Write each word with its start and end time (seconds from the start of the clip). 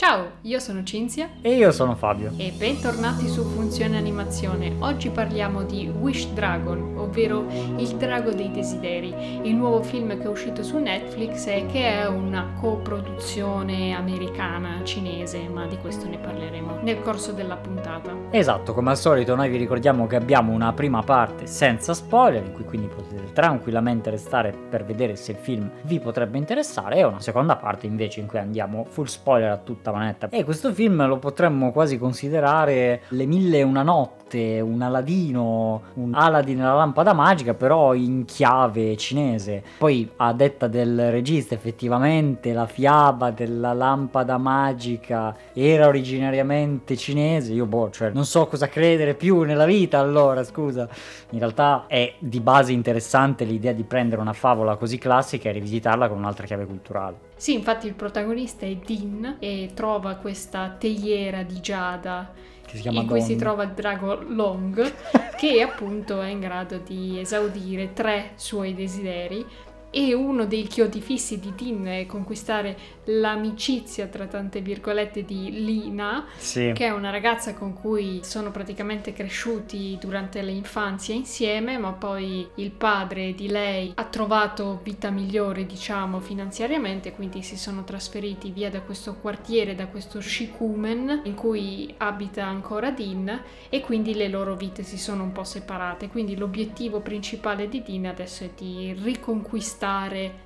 Ciao, 0.00 0.34
io 0.42 0.60
sono 0.60 0.84
Cinzia 0.84 1.28
E 1.42 1.56
io 1.56 1.72
sono 1.72 1.96
Fabio. 1.96 2.30
e 2.36 2.52
bentornati 2.56 3.26
su 3.26 3.42
Funzione 3.42 3.96
Animazione. 3.96 4.76
Oggi 4.78 5.10
parliamo 5.10 5.64
di 5.64 5.88
Wish 5.88 6.28
Dragon, 6.34 6.94
ovvero 6.96 7.46
Il 7.48 7.96
drago 7.96 8.30
dei 8.30 8.52
desideri, 8.52 9.12
il 9.42 9.56
nuovo 9.56 9.82
film 9.82 10.16
che 10.16 10.22
è 10.22 10.28
uscito 10.28 10.62
su 10.62 10.78
Netflix 10.78 11.48
e 11.48 11.66
che 11.66 12.00
è 12.00 12.06
una 12.06 12.52
coproduzione 12.60 13.92
americana 13.92 14.82
cinese, 14.84 15.48
ma 15.48 15.66
di 15.66 15.76
questo 15.78 16.06
ne 16.06 16.18
parleremo 16.18 16.78
nel 16.82 17.02
corso 17.02 17.32
della 17.32 17.56
puntata. 17.56 18.14
Esatto, 18.30 18.74
come 18.74 18.90
al 18.90 18.98
solito 18.98 19.34
noi 19.34 19.48
vi 19.48 19.56
ricordiamo 19.56 20.06
che 20.06 20.14
abbiamo 20.14 20.52
una 20.52 20.72
prima 20.74 21.02
parte 21.02 21.48
senza 21.48 21.92
spoiler, 21.92 22.44
in 22.44 22.52
cui 22.52 22.64
quindi 22.64 22.86
potete 22.86 23.32
tranquillamente 23.32 24.10
restare 24.10 24.52
per 24.52 24.84
vedere 24.84 25.16
se 25.16 25.32
il 25.32 25.38
film 25.38 25.68
vi 25.82 25.98
potrebbe 25.98 26.38
interessare, 26.38 26.98
e 26.98 27.02
una 27.02 27.20
seconda 27.20 27.56
parte 27.56 27.86
invece 27.86 28.20
in 28.20 28.28
cui 28.28 28.38
andiamo 28.38 28.84
full 28.88 29.06
spoiler 29.06 29.50
a 29.50 29.56
tutta 29.56 29.86
manetta. 29.92 30.28
E 30.30 30.44
questo 30.44 30.72
film 30.72 31.06
lo 31.06 31.18
potremmo 31.18 31.72
quasi 31.72 31.98
considerare 31.98 33.02
Le 33.08 33.26
mille 33.26 33.58
e 33.58 33.62
una 33.62 33.82
notte, 33.82 34.60
un 34.60 34.82
Aladino, 34.82 35.82
un 35.94 36.14
Aladdin 36.14 36.58
nella 36.58 36.74
lampada 36.74 37.12
magica, 37.12 37.54
però 37.54 37.94
in 37.94 38.24
chiave 38.24 38.96
cinese. 38.96 39.62
Poi 39.78 40.10
a 40.16 40.32
detta 40.32 40.66
del 40.66 41.10
regista 41.10 41.54
effettivamente 41.54 42.52
la 42.52 42.66
fiaba 42.66 43.30
della 43.30 43.72
lampada 43.72 44.38
magica 44.38 45.34
era 45.52 45.86
originariamente 45.86 46.96
cinese, 46.96 47.52
io 47.52 47.66
boh, 47.66 47.90
cioè 47.90 48.10
non 48.10 48.24
so 48.24 48.46
cosa 48.46 48.68
credere 48.68 49.14
più 49.14 49.42
nella 49.42 49.66
vita 49.66 49.98
allora, 49.98 50.44
scusa. 50.44 50.88
In 51.30 51.38
realtà 51.38 51.84
è 51.86 52.14
di 52.18 52.40
base 52.40 52.72
interessante 52.72 53.44
l'idea 53.44 53.72
di 53.72 53.84
prendere 53.84 54.20
una 54.20 54.32
favola 54.32 54.76
così 54.76 54.98
classica 54.98 55.48
e 55.48 55.52
rivisitarla 55.52 56.08
con 56.08 56.18
un'altra 56.18 56.46
chiave 56.46 56.66
culturale. 56.66 57.27
Sì, 57.38 57.54
infatti 57.54 57.86
il 57.86 57.94
protagonista 57.94 58.66
è 58.66 58.74
Din 58.74 59.36
e 59.38 59.70
trova 59.72 60.16
questa 60.16 60.74
teiera 60.76 61.44
di 61.44 61.60
giada 61.60 62.32
in 62.72 63.06
cui 63.06 63.20
si 63.20 63.36
Don. 63.36 63.38
trova 63.38 63.62
il 63.62 63.70
drago 63.70 64.20
Long 64.28 64.92
che 65.38 65.62
appunto 65.62 66.20
è 66.20 66.28
in 66.28 66.40
grado 66.40 66.78
di 66.78 67.18
esaudire 67.18 67.92
tre 67.92 68.32
suoi 68.34 68.74
desideri 68.74 69.46
e 69.90 70.12
uno 70.12 70.44
dei 70.44 70.64
chiodi 70.64 71.00
fissi 71.00 71.38
di 71.40 71.54
Din 71.56 71.84
è 71.86 72.04
conquistare 72.06 72.76
l'amicizia 73.04 74.06
tra 74.06 74.26
tante 74.26 74.60
virgolette 74.60 75.24
di 75.24 75.64
Lina 75.64 76.26
Sì. 76.36 76.72
che 76.74 76.86
è 76.86 76.90
una 76.90 77.10
ragazza 77.10 77.54
con 77.54 77.72
cui 77.72 78.20
sono 78.22 78.50
praticamente 78.50 79.14
cresciuti 79.14 79.96
durante 79.98 80.42
l'infanzia 80.42 81.14
insieme, 81.14 81.78
ma 81.78 81.92
poi 81.92 82.46
il 82.56 82.70
padre 82.70 83.32
di 83.34 83.48
lei 83.48 83.92
ha 83.94 84.04
trovato 84.04 84.80
vita 84.82 85.08
migliore, 85.10 85.64
diciamo, 85.64 86.20
finanziariamente, 86.20 87.12
quindi 87.12 87.42
si 87.42 87.56
sono 87.56 87.84
trasferiti 87.84 88.50
via 88.50 88.68
da 88.68 88.82
questo 88.82 89.14
quartiere, 89.14 89.74
da 89.74 89.86
questo 89.86 90.20
Shikumen, 90.20 91.22
in 91.24 91.34
cui 91.34 91.94
abita 91.96 92.44
ancora 92.44 92.90
Din, 92.90 93.40
e 93.70 93.80
quindi 93.80 94.14
le 94.14 94.28
loro 94.28 94.54
vite 94.54 94.82
si 94.82 94.98
sono 94.98 95.22
un 95.22 95.32
po' 95.32 95.44
separate. 95.44 96.08
Quindi 96.08 96.36
l'obiettivo 96.36 97.00
principale 97.00 97.68
di 97.68 97.82
Din 97.82 98.06
adesso 98.06 98.44
è 98.44 98.50
di 98.54 98.94
riconquistare 99.02 99.76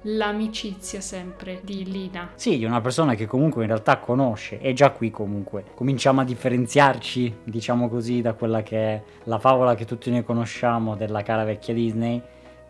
l'amicizia 0.02 1.00
sempre 1.00 1.60
di 1.62 1.84
Lina. 1.84 2.30
Sì, 2.34 2.58
di 2.58 2.64
una 2.64 2.80
persona 2.80 3.14
che 3.14 3.26
comunque 3.26 3.62
in 3.62 3.68
realtà 3.68 3.98
conosce, 3.98 4.60
e 4.60 4.72
già 4.72 4.90
qui 4.90 5.10
comunque 5.10 5.64
cominciamo 5.74 6.20
a 6.20 6.24
differenziarci, 6.24 7.38
diciamo 7.44 7.88
così, 7.88 8.20
da 8.20 8.34
quella 8.34 8.62
che 8.62 8.76
è 8.76 9.02
la 9.24 9.38
favola 9.38 9.74
che 9.74 9.84
tutti 9.84 10.10
noi 10.10 10.24
conosciamo 10.24 10.96
della 10.96 11.22
cara 11.22 11.44
vecchia 11.44 11.74
Disney. 11.74 12.22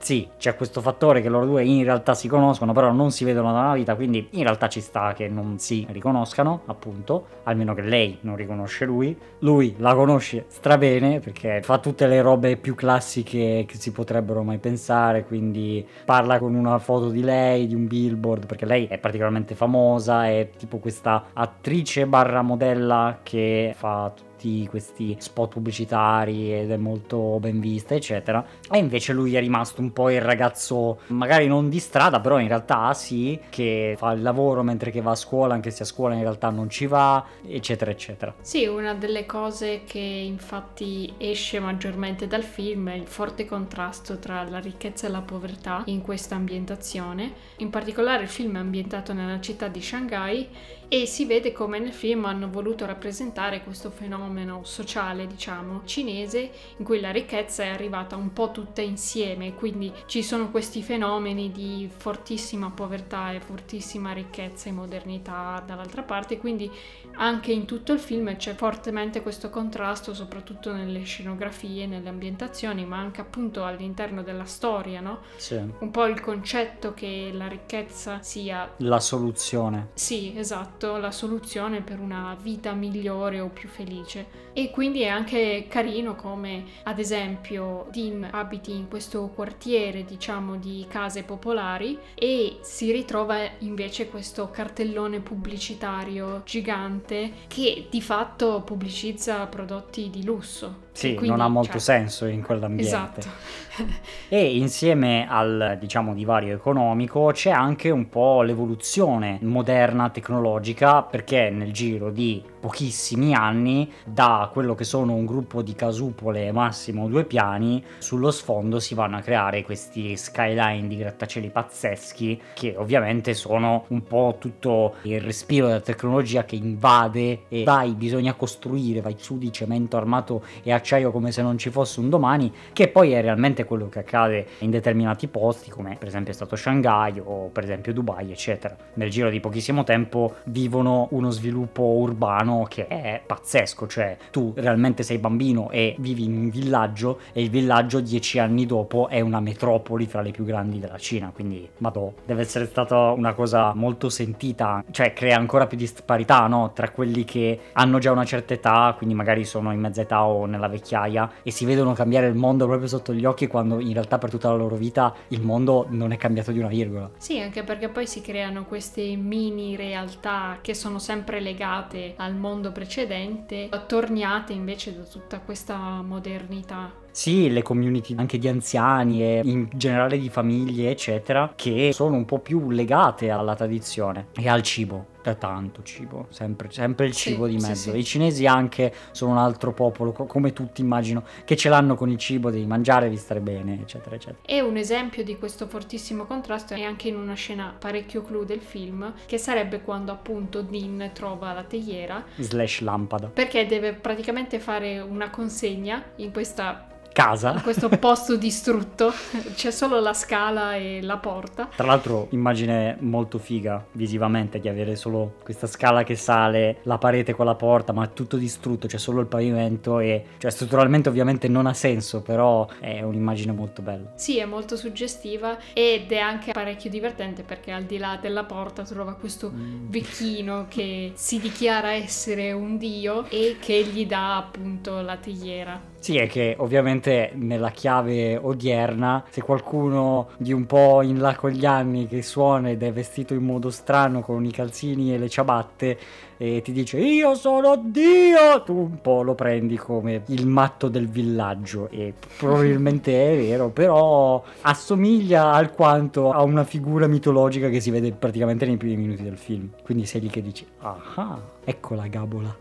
Sì, 0.02 0.28
c'è 0.36 0.56
questo 0.56 0.80
fattore 0.80 1.22
che 1.22 1.28
loro 1.28 1.46
due 1.46 1.62
in 1.62 1.84
realtà 1.84 2.14
si 2.14 2.26
conoscono, 2.26 2.72
però 2.72 2.90
non 2.90 3.12
si 3.12 3.22
vedono 3.22 3.52
da 3.52 3.60
una 3.60 3.74
vita, 3.74 3.94
quindi 3.94 4.26
in 4.32 4.42
realtà 4.42 4.68
ci 4.68 4.80
sta 4.80 5.12
che 5.12 5.28
non 5.28 5.60
si 5.60 5.86
riconoscano, 5.90 6.62
appunto, 6.66 7.26
almeno 7.44 7.72
che 7.72 7.82
lei 7.82 8.18
non 8.22 8.34
riconosce 8.34 8.84
lui. 8.84 9.16
Lui 9.38 9.76
la 9.78 9.94
conosce 9.94 10.46
strabene 10.48 11.20
perché 11.20 11.62
fa 11.62 11.78
tutte 11.78 12.08
le 12.08 12.20
robe 12.20 12.56
più 12.56 12.74
classiche 12.74 13.64
che 13.64 13.76
si 13.76 13.92
potrebbero 13.92 14.42
mai 14.42 14.58
pensare, 14.58 15.24
quindi 15.24 15.86
parla 16.04 16.40
con 16.40 16.56
una 16.56 16.80
foto 16.80 17.08
di 17.08 17.22
lei, 17.22 17.68
di 17.68 17.76
un 17.76 17.86
billboard, 17.86 18.46
perché 18.46 18.66
lei 18.66 18.86
è 18.86 18.98
particolarmente 18.98 19.54
famosa, 19.54 20.26
è 20.26 20.50
tipo 20.58 20.78
questa 20.78 21.26
attrice 21.32 22.06
barra 22.06 22.42
modella 22.42 23.20
che 23.22 23.72
fa 23.76 24.12
tutti 24.42 24.66
questi 24.66 25.16
spot 25.20 25.52
pubblicitari 25.52 26.52
ed 26.52 26.70
è 26.72 26.76
molto 26.76 27.38
ben 27.38 27.60
vista, 27.60 27.94
eccetera. 27.94 28.44
E 28.68 28.78
invece 28.78 29.12
lui 29.12 29.36
è 29.36 29.40
rimasto 29.40 29.80
un 29.80 29.92
po' 29.92 30.10
il 30.10 30.20
ragazzo, 30.20 30.98
magari 31.08 31.46
non 31.46 31.68
di 31.68 31.78
strada, 31.78 32.18
però 32.20 32.40
in 32.40 32.48
realtà 32.48 32.92
sì, 32.94 33.38
che 33.48 33.94
fa 33.96 34.10
il 34.12 34.22
lavoro 34.22 34.64
mentre 34.64 34.90
che 34.90 35.00
va 35.00 35.12
a 35.12 35.16
scuola, 35.16 35.54
anche 35.54 35.70
se 35.70 35.84
a 35.84 35.86
scuola 35.86 36.14
in 36.14 36.22
realtà 36.22 36.50
non 36.50 36.68
ci 36.68 36.86
va, 36.86 37.24
eccetera, 37.46 37.92
eccetera. 37.92 38.34
Sì, 38.40 38.66
una 38.66 38.94
delle 38.94 39.26
cose 39.26 39.82
che 39.84 39.98
infatti 39.98 41.14
esce 41.18 41.60
maggiormente 41.60 42.26
dal 42.26 42.42
film 42.42 42.90
è 42.90 42.94
il 42.94 43.06
forte 43.06 43.44
contrasto 43.44 44.18
tra 44.18 44.42
la 44.42 44.58
ricchezza 44.58 45.06
e 45.06 45.10
la 45.10 45.20
povertà 45.20 45.82
in 45.86 46.00
questa 46.00 46.34
ambientazione. 46.34 47.32
In 47.58 47.70
particolare 47.70 48.24
il 48.24 48.28
film 48.28 48.56
è 48.56 48.60
ambientato 48.60 49.12
nella 49.12 49.40
città 49.40 49.68
di 49.68 49.80
Shanghai 49.80 50.48
e 50.94 51.06
si 51.06 51.24
vede 51.24 51.52
come 51.52 51.78
nel 51.78 51.94
film 51.94 52.26
hanno 52.26 52.50
voluto 52.50 52.84
rappresentare 52.84 53.62
questo 53.62 53.88
fenomeno 53.90 54.60
sociale, 54.64 55.26
diciamo, 55.26 55.80
cinese, 55.86 56.50
in 56.76 56.84
cui 56.84 57.00
la 57.00 57.10
ricchezza 57.10 57.62
è 57.62 57.68
arrivata 57.68 58.14
un 58.16 58.34
po' 58.34 58.50
tutta 58.50 58.82
insieme, 58.82 59.54
quindi 59.54 59.90
ci 60.04 60.22
sono 60.22 60.50
questi 60.50 60.82
fenomeni 60.82 61.50
di 61.50 61.88
fortissima 61.96 62.70
povertà 62.72 63.32
e 63.32 63.40
fortissima 63.40 64.12
ricchezza 64.12 64.68
e 64.68 64.72
modernità 64.72 65.62
dall'altra 65.66 66.02
parte, 66.02 66.36
quindi 66.36 66.70
anche 67.14 67.52
in 67.52 67.64
tutto 67.64 67.94
il 67.94 67.98
film 67.98 68.36
c'è 68.36 68.54
fortemente 68.54 69.22
questo 69.22 69.48
contrasto, 69.48 70.12
soprattutto 70.12 70.74
nelle 70.74 71.04
scenografie, 71.04 71.86
nelle 71.86 72.10
ambientazioni, 72.10 72.84
ma 72.84 72.98
anche 72.98 73.22
appunto 73.22 73.64
all'interno 73.64 74.22
della 74.22 74.44
storia, 74.44 75.00
no? 75.00 75.20
Sì. 75.36 75.54
Un 75.54 75.90
po' 75.90 76.04
il 76.04 76.20
concetto 76.20 76.92
che 76.92 77.30
la 77.32 77.48
ricchezza 77.48 78.20
sia 78.20 78.70
La 78.76 79.00
soluzione. 79.00 79.88
sì, 79.94 80.34
esatto, 80.36 80.80
la 80.98 81.10
soluzione 81.10 81.80
per 81.80 82.00
una 82.00 82.36
vita 82.40 82.72
migliore 82.72 83.40
o 83.40 83.48
più 83.48 83.68
felice. 83.68 84.40
E 84.52 84.70
quindi 84.70 85.00
è 85.00 85.08
anche 85.08 85.66
carino 85.68 86.14
come, 86.14 86.64
ad 86.82 86.98
esempio, 86.98 87.86
Dean 87.90 88.28
abiti 88.30 88.72
in 88.72 88.88
questo 88.88 89.30
quartiere, 89.34 90.04
diciamo, 90.04 90.56
di 90.56 90.84
case 90.88 91.22
popolari 91.22 91.98
e 92.14 92.58
si 92.60 92.92
ritrova 92.92 93.38
invece 93.58 94.08
questo 94.08 94.50
cartellone 94.50 95.20
pubblicitario 95.20 96.42
gigante 96.44 97.32
che 97.48 97.86
di 97.90 98.02
fatto 98.02 98.62
pubblicizza 98.62 99.46
prodotti 99.46 100.10
di 100.10 100.24
lusso. 100.24 100.90
Sì, 100.92 101.14
quindi, 101.14 101.30
non 101.30 101.40
ha 101.40 101.48
molto 101.48 101.72
cioè, 101.72 101.80
senso 101.80 102.26
in 102.26 102.42
quell'ambiente. 102.42 103.20
Esatto. 103.20 103.28
E 104.28 104.56
insieme 104.56 105.26
al 105.28 105.78
diciamo 105.80 106.12
divario 106.12 106.54
economico 106.54 107.30
c'è 107.32 107.50
anche 107.50 107.88
un 107.88 108.08
po' 108.10 108.42
l'evoluzione 108.42 109.38
moderna 109.42 110.10
tecnologica 110.10 110.71
perché 111.08 111.50
nel 111.50 111.72
giro 111.72 112.10
di 112.10 112.42
pochissimi 112.62 113.34
anni 113.34 113.90
da 114.04 114.48
quello 114.52 114.76
che 114.76 114.84
sono 114.84 115.14
un 115.14 115.26
gruppo 115.26 115.62
di 115.62 115.74
casupole 115.74 116.52
massimo 116.52 117.08
due 117.08 117.24
piani 117.24 117.82
sullo 117.98 118.30
sfondo 118.30 118.78
si 118.78 118.94
vanno 118.94 119.16
a 119.16 119.20
creare 119.20 119.64
questi 119.64 120.16
skyline 120.16 120.86
di 120.86 120.96
grattacieli 120.96 121.50
pazzeschi 121.50 122.40
che 122.54 122.76
ovviamente 122.76 123.34
sono 123.34 123.86
un 123.88 124.04
po' 124.04 124.36
tutto 124.38 124.94
il 125.02 125.20
respiro 125.20 125.66
della 125.66 125.80
tecnologia 125.80 126.44
che 126.44 126.54
invade 126.54 127.40
e 127.48 127.64
vai 127.64 127.94
bisogna 127.94 128.34
costruire 128.34 129.00
vai 129.00 129.16
su 129.18 129.38
di 129.38 129.50
cemento 129.50 129.96
armato 129.96 130.44
e 130.62 130.70
acciaio 130.72 131.10
come 131.10 131.32
se 131.32 131.42
non 131.42 131.58
ci 131.58 131.70
fosse 131.70 131.98
un 131.98 132.08
domani 132.08 132.52
che 132.72 132.86
poi 132.86 133.10
è 133.10 133.20
realmente 133.20 133.64
quello 133.64 133.88
che 133.88 133.98
accade 133.98 134.46
in 134.58 134.70
determinati 134.70 135.26
posti, 135.28 135.70
come 135.70 135.96
per 135.98 136.08
esempio 136.08 136.32
è 136.32 136.34
stato 136.34 136.54
Shanghai 136.54 137.20
o 137.24 137.48
per 137.48 137.64
esempio 137.64 137.92
Dubai, 137.92 138.30
eccetera. 138.30 138.76
Nel 138.94 139.10
giro 139.10 139.30
di 139.30 139.40
pochissimo 139.40 139.82
tempo 139.82 140.36
vivono 140.44 141.08
uno 141.10 141.30
sviluppo 141.30 141.82
urbano 141.82 142.51
che 142.68 142.86
è 142.86 143.20
pazzesco, 143.24 143.86
cioè 143.86 144.16
tu 144.30 144.52
realmente 144.56 145.02
sei 145.02 145.18
bambino 145.18 145.70
e 145.70 145.94
vivi 145.98 146.24
in 146.24 146.36
un 146.36 146.50
villaggio 146.50 147.20
e 147.32 147.42
il 147.42 147.50
villaggio 147.50 148.00
dieci 148.00 148.38
anni 148.38 148.66
dopo 148.66 149.08
è 149.08 149.20
una 149.20 149.40
metropoli 149.40 150.06
fra 150.06 150.20
le 150.20 150.30
più 150.30 150.44
grandi 150.44 150.78
della 150.78 150.98
Cina, 150.98 151.30
quindi 151.34 151.68
madò, 151.78 152.12
deve 152.24 152.42
essere 152.42 152.66
stata 152.66 153.10
una 153.10 153.32
cosa 153.32 153.72
molto 153.74 154.08
sentita, 154.08 154.84
cioè 154.90 155.12
crea 155.12 155.36
ancora 155.36 155.66
più 155.66 155.76
disparità, 155.76 156.46
no? 156.46 156.72
Tra 156.74 156.90
quelli 156.90 157.24
che 157.24 157.58
hanno 157.72 157.98
già 157.98 158.12
una 158.12 158.24
certa 158.24 158.54
età, 158.54 158.94
quindi 158.96 159.14
magari 159.14 159.44
sono 159.44 159.72
in 159.72 159.80
mezza 159.80 160.02
età 160.02 160.24
o 160.24 160.46
nella 160.46 160.68
vecchiaia 160.68 161.30
e 161.42 161.50
si 161.50 161.64
vedono 161.64 161.92
cambiare 161.92 162.26
il 162.26 162.34
mondo 162.34 162.66
proprio 162.66 162.88
sotto 162.88 163.12
gli 163.12 163.24
occhi 163.24 163.46
quando 163.46 163.80
in 163.80 163.92
realtà 163.92 164.18
per 164.18 164.30
tutta 164.30 164.50
la 164.50 164.56
loro 164.56 164.76
vita 164.76 165.14
il 165.28 165.42
mondo 165.42 165.86
non 165.88 166.12
è 166.12 166.16
cambiato 166.16 166.52
di 166.52 166.58
una 166.58 166.68
virgola. 166.68 167.10
Sì, 167.16 167.40
anche 167.40 167.62
perché 167.62 167.88
poi 167.88 168.06
si 168.06 168.20
creano 168.20 168.64
queste 168.64 169.16
mini 169.16 169.76
realtà 169.76 170.58
che 170.60 170.74
sono 170.74 170.98
sempre 170.98 171.40
legate 171.40 172.14
al 172.16 172.34
mondo 172.34 172.41
precedente, 172.72 173.68
attorniate 173.70 174.52
invece 174.52 174.96
da 174.96 175.02
tutta 175.04 175.40
questa 175.40 176.02
modernità. 176.02 177.01
Sì, 177.12 177.50
le 177.50 177.62
community 177.62 178.14
anche 178.16 178.38
di 178.38 178.48
anziani 178.48 179.22
e 179.22 179.40
in 179.44 179.68
generale 179.74 180.18
di 180.18 180.28
famiglie, 180.30 180.90
eccetera, 180.90 181.52
che 181.54 181.90
sono 181.92 182.16
un 182.16 182.24
po' 182.24 182.38
più 182.38 182.70
legate 182.70 183.30
alla 183.30 183.54
tradizione 183.54 184.28
e 184.34 184.48
al 184.48 184.62
cibo 184.62 185.10
da 185.22 185.34
tanto 185.34 185.82
cibo, 185.82 186.26
sempre, 186.30 186.70
sempre 186.70 187.06
il 187.06 187.12
cibo 187.12 187.46
sì, 187.46 187.50
di 187.52 187.56
mezzo. 187.56 187.74
Sì, 187.74 187.90
sì. 187.90 187.96
I 187.98 188.04
cinesi 188.04 188.46
anche 188.46 188.92
sono 189.12 189.32
un 189.32 189.38
altro 189.38 189.72
popolo, 189.72 190.12
co- 190.12 190.26
come 190.26 190.52
tutti 190.52 190.80
immagino, 190.80 191.22
che 191.44 191.56
ce 191.56 191.68
l'hanno 191.68 191.94
con 191.94 192.10
il 192.10 192.18
cibo, 192.18 192.50
devi 192.50 192.66
mangiare, 192.66 193.04
devi 193.04 193.16
stare 193.16 193.40
bene, 193.40 193.80
eccetera, 193.80 194.16
eccetera. 194.16 194.40
E 194.44 194.60
un 194.60 194.76
esempio 194.76 195.22
di 195.22 195.38
questo 195.38 195.68
fortissimo 195.68 196.24
contrasto 196.24 196.74
è 196.74 196.82
anche 196.82 197.08
in 197.08 197.16
una 197.16 197.34
scena 197.34 197.74
parecchio 197.78 198.22
clou 198.22 198.44
del 198.44 198.60
film, 198.60 199.14
che 199.26 199.38
sarebbe 199.38 199.82
quando 199.82 200.12
appunto 200.12 200.62
Dean 200.62 201.10
trova 201.12 201.52
la 201.52 201.62
teiera. 201.62 202.24
Slash 202.36 202.80
lampada. 202.80 203.28
Perché 203.28 203.66
deve 203.66 203.92
praticamente 203.92 204.58
fare 204.58 204.98
una 204.98 205.30
consegna 205.30 206.02
in 206.16 206.32
questa 206.32 206.88
casa. 207.12 207.52
In 207.52 207.62
questo 207.62 207.88
posto 207.88 208.36
distrutto 208.36 209.12
c'è 209.54 209.70
solo 209.70 210.00
la 210.00 210.14
scala 210.14 210.74
e 210.76 211.00
la 211.02 211.16
porta. 211.18 211.68
Tra 211.74 211.86
l'altro 211.86 212.26
immagine 212.30 212.96
molto 213.00 213.38
figa 213.38 213.84
visivamente 213.92 214.58
di 214.58 214.68
avere 214.68 214.96
solo 214.96 215.36
questa 215.42 215.66
scala 215.66 216.02
che 216.02 216.16
sale, 216.16 216.78
la 216.82 216.98
parete 216.98 217.34
con 217.34 217.46
la 217.46 217.54
porta, 217.54 217.92
ma 217.92 218.06
tutto 218.06 218.36
distrutto, 218.36 218.86
c'è 218.86 218.98
solo 218.98 219.20
il 219.20 219.26
pavimento 219.26 219.98
e 220.00 220.24
cioè 220.38 220.50
strutturalmente 220.50 221.08
ovviamente 221.08 221.48
non 221.48 221.66
ha 221.66 221.74
senso, 221.74 222.22
però 222.22 222.66
è 222.80 223.02
un'immagine 223.02 223.52
molto 223.52 223.82
bella. 223.82 224.12
Sì, 224.14 224.38
è 224.38 224.44
molto 224.44 224.76
suggestiva 224.76 225.56
ed 225.72 226.10
è 226.10 226.18
anche 226.18 226.52
parecchio 226.52 226.90
divertente 226.90 227.42
perché 227.42 227.72
al 227.72 227.84
di 227.84 227.98
là 227.98 228.18
della 228.20 228.44
porta 228.44 228.82
trova 228.82 229.14
questo 229.14 229.50
Mm. 229.52 229.90
vecchino 229.90 230.66
che 230.68 231.12
si 231.14 231.38
dichiara 231.40 231.92
essere 231.92 232.52
un 232.52 232.78
dio 232.78 233.26
e 233.28 233.56
che 233.60 233.82
gli 233.84 234.06
dà 234.06 234.36
appunto 234.36 235.00
la 235.00 235.16
teiera. 235.16 235.80
Sì, 235.98 236.16
è 236.16 236.26
che 236.26 236.56
ovviamente 236.58 237.01
nella 237.34 237.70
chiave 237.70 238.36
odierna, 238.36 239.24
se 239.30 239.42
qualcuno 239.42 240.28
di 240.36 240.52
un 240.52 240.66
po' 240.66 241.02
in 241.02 241.18
là 241.18 241.34
con 241.34 241.50
gli 241.50 241.64
anni 241.64 242.06
che 242.06 242.22
suona 242.22 242.70
ed 242.70 242.82
è 242.82 242.92
vestito 242.92 243.34
in 243.34 243.44
modo 243.44 243.70
strano 243.70 244.20
con 244.20 244.44
i 244.44 244.50
calzini 244.50 245.14
e 245.14 245.18
le 245.18 245.28
ciabatte 245.28 245.98
e 246.42 246.60
ti 246.60 246.72
dice 246.72 246.98
io 246.98 247.36
sono 247.36 247.76
Dio, 247.76 248.64
tu 248.64 248.76
un 248.76 249.00
po' 249.00 249.22
lo 249.22 249.36
prendi 249.36 249.76
come 249.76 250.22
il 250.26 250.48
matto 250.48 250.88
del 250.88 251.08
villaggio 251.08 251.88
e 251.88 252.14
probabilmente 252.36 253.32
è 253.32 253.36
vero, 253.36 253.68
però 253.68 254.42
assomiglia 254.62 255.52
alquanto 255.52 256.32
a 256.32 256.42
una 256.42 256.64
figura 256.64 257.06
mitologica 257.06 257.68
che 257.68 257.78
si 257.78 257.92
vede 257.92 258.10
praticamente 258.10 258.66
nei 258.66 258.76
primi 258.76 258.96
minuti 258.96 259.22
del 259.22 259.38
film. 259.38 259.68
Quindi 259.84 260.04
sei 260.04 260.22
lì 260.22 260.28
che 260.30 260.42
dici, 260.42 260.66
ah, 260.80 261.40
ecco 261.62 261.94
la 261.94 262.08
gabola. 262.08 262.56